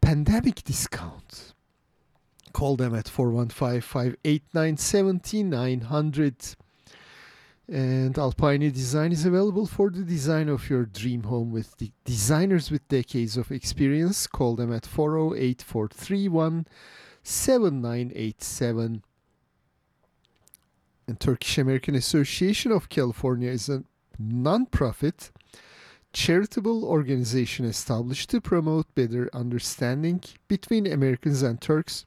Pandemic 0.02 0.64
discount. 0.64 1.54
Call 2.52 2.76
them 2.76 2.94
at 2.96 3.08
415 3.08 3.82
589 3.82 4.78
7900. 4.78 6.36
And 7.68 8.18
Alpine 8.18 8.70
Design 8.72 9.12
is 9.14 9.26
available 9.26 9.66
for 9.66 9.90
the 9.90 10.04
design 10.04 10.50
of 10.50 10.70
your 10.70 10.86
dream 10.86 11.24
home 11.24 11.52
with 11.52 11.78
the 11.78 11.92
designers 12.04 12.70
with 12.70 12.88
decades 12.90 13.38
of 13.38 13.52
experience. 13.52 14.28
Call 14.28 14.56
them 14.56 14.74
at 14.74 14.86
408 14.86 15.62
431 15.62 16.68
7987. 17.24 19.04
And 21.08 21.20
Turkish 21.20 21.58
American 21.58 21.96
Association 21.96 22.72
of 22.72 22.90
California 22.90 23.50
is 23.50 23.70
a 23.70 23.84
non-profit 24.20 25.32
charitable 26.14 26.84
organization 26.84 27.66
established 27.66 28.30
to 28.30 28.42
promote 28.42 28.94
better 28.96 29.30
understanding 29.34 30.22
between 30.48 30.86
Americans 30.86 31.42
and 31.42 31.62
Turks. 31.62 32.06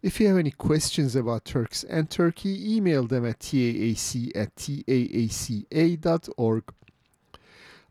If 0.00 0.20
you 0.20 0.28
have 0.28 0.38
any 0.38 0.52
questions 0.52 1.16
about 1.16 1.44
Turks 1.44 1.82
and 1.82 2.08
Turkey, 2.08 2.76
email 2.76 3.08
them 3.08 3.26
at 3.26 3.40
taac 3.40 4.30
at 4.36 4.54
taaca.org. 4.54 6.62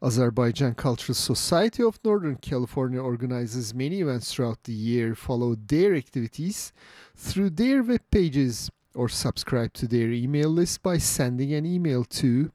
Azerbaijan 0.02 0.76
Cultural 0.76 1.16
Society 1.16 1.84
of 1.84 2.00
Northern 2.06 2.38
California 2.38 3.02
organizes 3.02 3.74
many 3.74 4.00
events 4.00 4.32
throughout 4.32 4.64
the 4.64 4.72
year. 4.72 5.16
Follow 5.16 5.56
their 5.56 5.96
activities 5.96 6.72
through 7.16 7.50
their 7.50 7.84
web 7.84 8.04
pages 8.10 8.72
or 8.96 9.10
subscribe 9.10 9.74
to 9.74 9.86
their 9.86 10.10
email 10.12 10.50
list 10.50 10.82
by 10.82 10.98
sending 10.98 11.52
an 11.54 11.66
email 11.66 12.06
to 12.06 12.54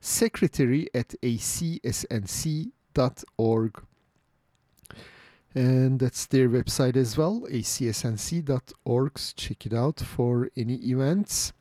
secretary 0.00 0.86
at 0.94 1.08
acsnc.org. 1.22 1.72
And 5.56 5.98
that's 5.98 6.26
their 6.26 6.48
website 6.50 6.96
as 6.96 7.16
well, 7.16 7.46
acsnc.org. 7.50 9.18
Check 9.36 9.64
it 9.64 9.72
out 9.72 10.00
for 10.00 10.50
any 10.54 10.74
events. 10.74 11.54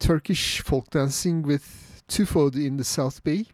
Turkish 0.00 0.60
folk 0.60 0.90
dancing 0.90 1.42
with 1.42 2.02
Tufod 2.08 2.56
in 2.56 2.78
the 2.78 2.84
South 2.84 3.22
Bay. 3.22 3.46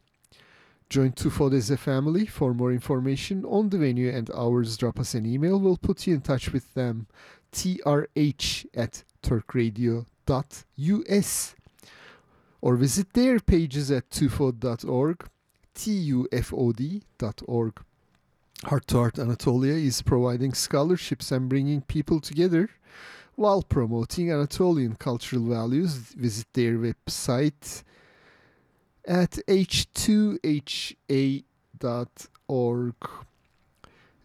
Join 0.88 1.12
Tufod 1.12 1.52
as 1.52 1.70
a 1.70 1.76
family. 1.76 2.24
For 2.24 2.54
more 2.54 2.72
information 2.72 3.44
on 3.44 3.68
the 3.68 3.76
venue 3.76 4.08
and 4.08 4.30
hours, 4.30 4.78
drop 4.78 4.98
us 4.98 5.12
an 5.12 5.26
email. 5.26 5.60
We'll 5.60 5.76
put 5.76 6.06
you 6.06 6.14
in 6.14 6.22
touch 6.22 6.50
with 6.50 6.72
them. 6.72 7.08
trh 7.52 8.66
at 8.74 9.04
turkradio.us 9.22 11.54
or 12.62 12.76
visit 12.76 13.12
their 13.12 13.38
pages 13.38 13.90
at 13.90 14.08
tufod.org, 14.08 15.28
tufod.org. 15.74 17.02
Heart 18.64 18.88
to 18.88 18.96
Heart 18.96 19.18
Anatolia 19.20 19.74
is 19.74 20.02
providing 20.02 20.52
scholarships 20.52 21.30
and 21.30 21.48
bringing 21.48 21.80
people 21.82 22.18
together 22.20 22.68
while 23.36 23.62
promoting 23.62 24.32
Anatolian 24.32 24.96
cultural 24.96 25.44
values. 25.44 25.94
Visit 25.94 26.48
their 26.54 26.76
website 26.76 27.84
at 29.06 29.38
h2ha.org. 29.46 30.44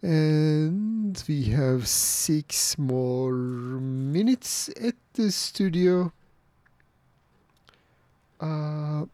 And 0.02 1.24
we 1.28 1.44
have 1.44 1.86
six 1.86 2.76
more 2.76 3.32
minutes 3.32 4.68
at 4.80 4.96
the 5.12 5.30
studio. 5.30 6.12
Uh, 8.40 9.04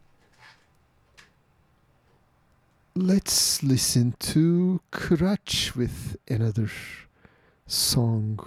let's 3.00 3.62
listen 3.62 4.14
to 4.18 4.78
Crutch 4.90 5.74
with 5.74 6.16
another 6.28 6.70
song. 7.66 8.38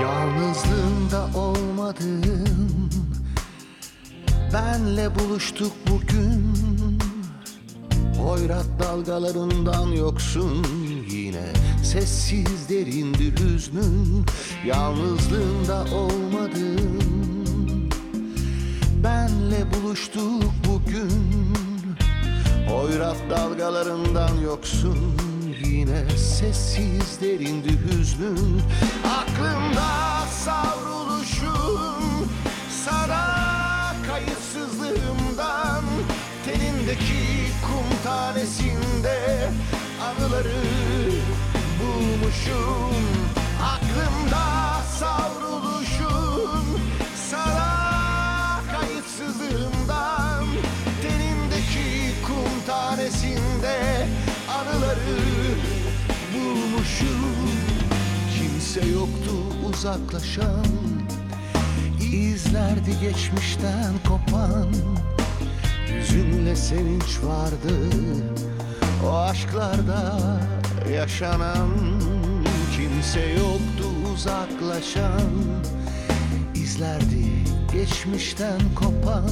Yalnızlığında 0.00 1.38
olmadın 1.38 2.90
Benle 4.52 5.18
buluştuk 5.18 5.72
bugün 5.90 6.53
Hoyrat 8.24 8.66
dalgalarından 8.78 9.88
yoksun 9.88 10.66
yine. 11.10 11.52
Sessiz 11.84 12.68
derindir 12.68 13.40
hüznün 13.40 14.24
Yalnızlığında 14.66 15.84
olmadın. 15.94 17.02
Benle 19.04 19.66
buluştuk 19.74 20.52
bugün. 20.68 21.54
Hoyrat 22.68 23.16
dalgalarından 23.30 24.40
yoksun 24.44 24.98
Yine. 25.64 26.10
Sessiz 26.10 27.20
derindi 27.20 27.78
hüznün 27.78 28.62
Aklımda 29.04 30.26
savruluşun 30.44 31.93
Tenindeki 36.94 37.50
kum 37.62 37.98
tanesinde 38.04 39.50
Anıları 40.02 40.62
bulmuşum. 41.80 42.94
Aklımda 43.62 44.82
savruluşun 44.98 46.78
Sana 47.30 48.60
kayıtsızlığımdan 48.72 50.44
Tenindeki 51.02 52.14
kum 52.26 52.66
tanesinde 52.66 54.06
Anıları 54.48 55.20
bulmuşum. 56.34 57.50
Kimse 58.38 58.80
yoktu 58.86 59.32
uzaklaşan 59.68 60.66
İzlerdi 62.12 63.00
geçmişten 63.00 63.92
kopan 64.08 64.68
Hüzünle 65.98 66.56
sevinç 66.56 67.22
vardı. 67.22 67.90
O 69.06 69.16
aşklarda 69.16 70.20
yaşanan 70.92 71.68
Kimse 72.76 73.20
yoktu 73.20 73.88
uzaklaşan. 74.14 75.30
İzlerdi 76.54 77.24
geçmişten 77.72 78.60
kopan. 78.74 79.30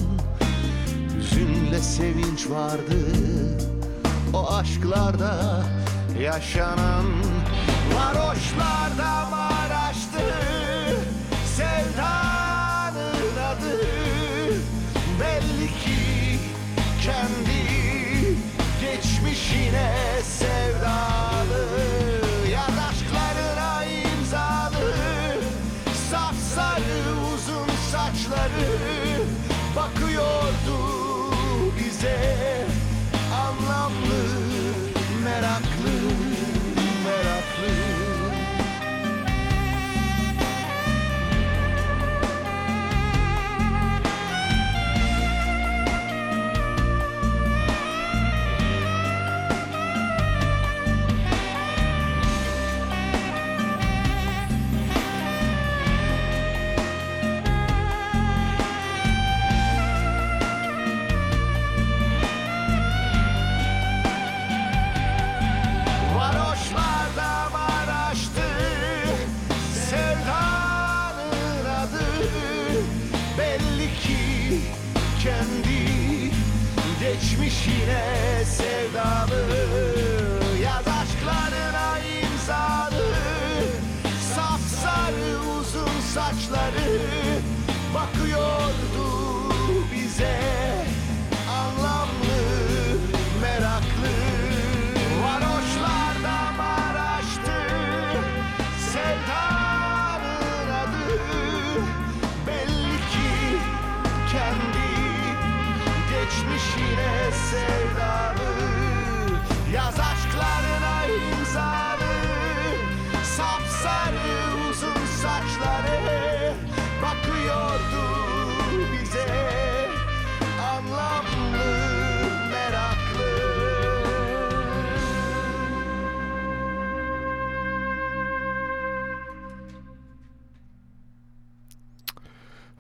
Hüzünle 1.17 1.79
sevinç 1.79 2.51
vardı. 2.51 3.07
O 4.35 4.55
aşklarda 4.55 5.65
yaşanan 6.21 7.05
Varoşlarda 7.95 9.31
Maraş'tı 9.31 9.42
geçmişine 19.73 20.02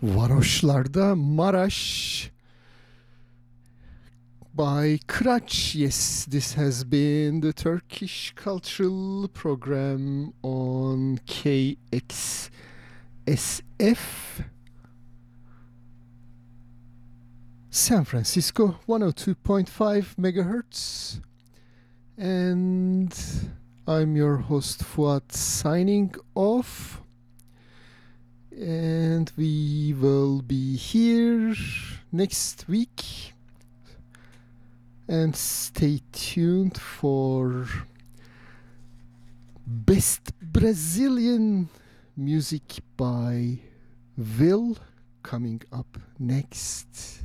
Varoşlarda 0.02 1.14
Maraş 1.14 2.30
by 4.58 4.98
Kıraç. 5.06 5.74
Yes, 5.74 6.24
this 6.24 6.56
has 6.56 6.92
been 6.92 7.40
the 7.40 7.52
Turkish 7.52 8.34
cultural 8.44 9.28
program 9.28 10.32
on 10.42 11.16
KXSF. 11.16 12.50
San 17.70 18.04
Francisco 18.04 18.74
102.5 18.88 20.04
megahertz. 20.18 21.14
And 22.18 23.12
I'm 23.86 24.16
your 24.16 24.36
host 24.38 24.82
Fuat 24.82 25.32
signing 25.32 26.16
off. 26.34 27.01
And 28.58 29.30
we 29.36 29.94
will 29.98 30.42
be 30.42 30.76
here 30.76 31.54
next 32.12 32.68
week. 32.68 33.32
And 35.08 35.34
stay 35.34 36.00
tuned 36.12 36.78
for 36.78 37.66
Best 39.66 40.32
Brazilian 40.40 41.68
Music 42.16 42.80
by 42.96 43.58
Will 44.16 44.76
coming 45.22 45.62
up 45.72 45.98
next. 46.18 47.22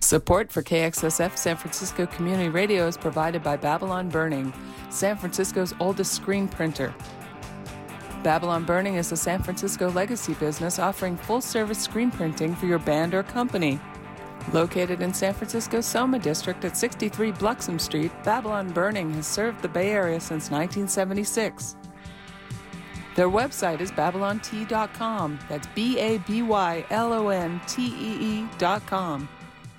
Support 0.00 0.52
for 0.52 0.62
KXSF 0.62 1.36
San 1.36 1.56
Francisco 1.56 2.06
Community 2.06 2.48
Radio 2.50 2.86
is 2.86 2.96
provided 2.96 3.42
by 3.42 3.56
Babylon 3.56 4.08
Burning, 4.08 4.52
San 4.90 5.16
Francisco's 5.16 5.74
oldest 5.80 6.12
screen 6.12 6.46
printer. 6.46 6.94
Babylon 8.24 8.64
Burning 8.64 8.94
is 8.94 9.12
a 9.12 9.16
San 9.18 9.42
Francisco 9.42 9.90
legacy 9.90 10.32
business 10.34 10.78
offering 10.78 11.14
full 11.14 11.42
service 11.42 11.78
screen 11.78 12.10
printing 12.10 12.54
for 12.54 12.64
your 12.64 12.78
band 12.78 13.12
or 13.12 13.22
company. 13.22 13.78
Located 14.54 15.02
in 15.02 15.12
San 15.12 15.34
Francisco's 15.34 15.84
Soma 15.84 16.18
District 16.18 16.64
at 16.64 16.74
63 16.74 17.32
Bluxom 17.32 17.78
Street, 17.78 18.10
Babylon 18.24 18.72
Burning 18.72 19.12
has 19.12 19.26
served 19.26 19.60
the 19.60 19.68
Bay 19.68 19.90
Area 19.90 20.18
since 20.18 20.50
1976. 20.50 21.76
Their 23.14 23.28
website 23.28 23.82
is 23.82 23.92
babylontee.com. 23.92 25.38
That's 25.50 25.66
B 25.74 25.98
A 25.98 26.16
B 26.18 26.40
Y 26.40 26.84
L 26.88 27.12
O 27.12 27.28
N 27.28 27.60
T 27.66 27.86
E 27.86 28.40
E.com. 28.40 29.28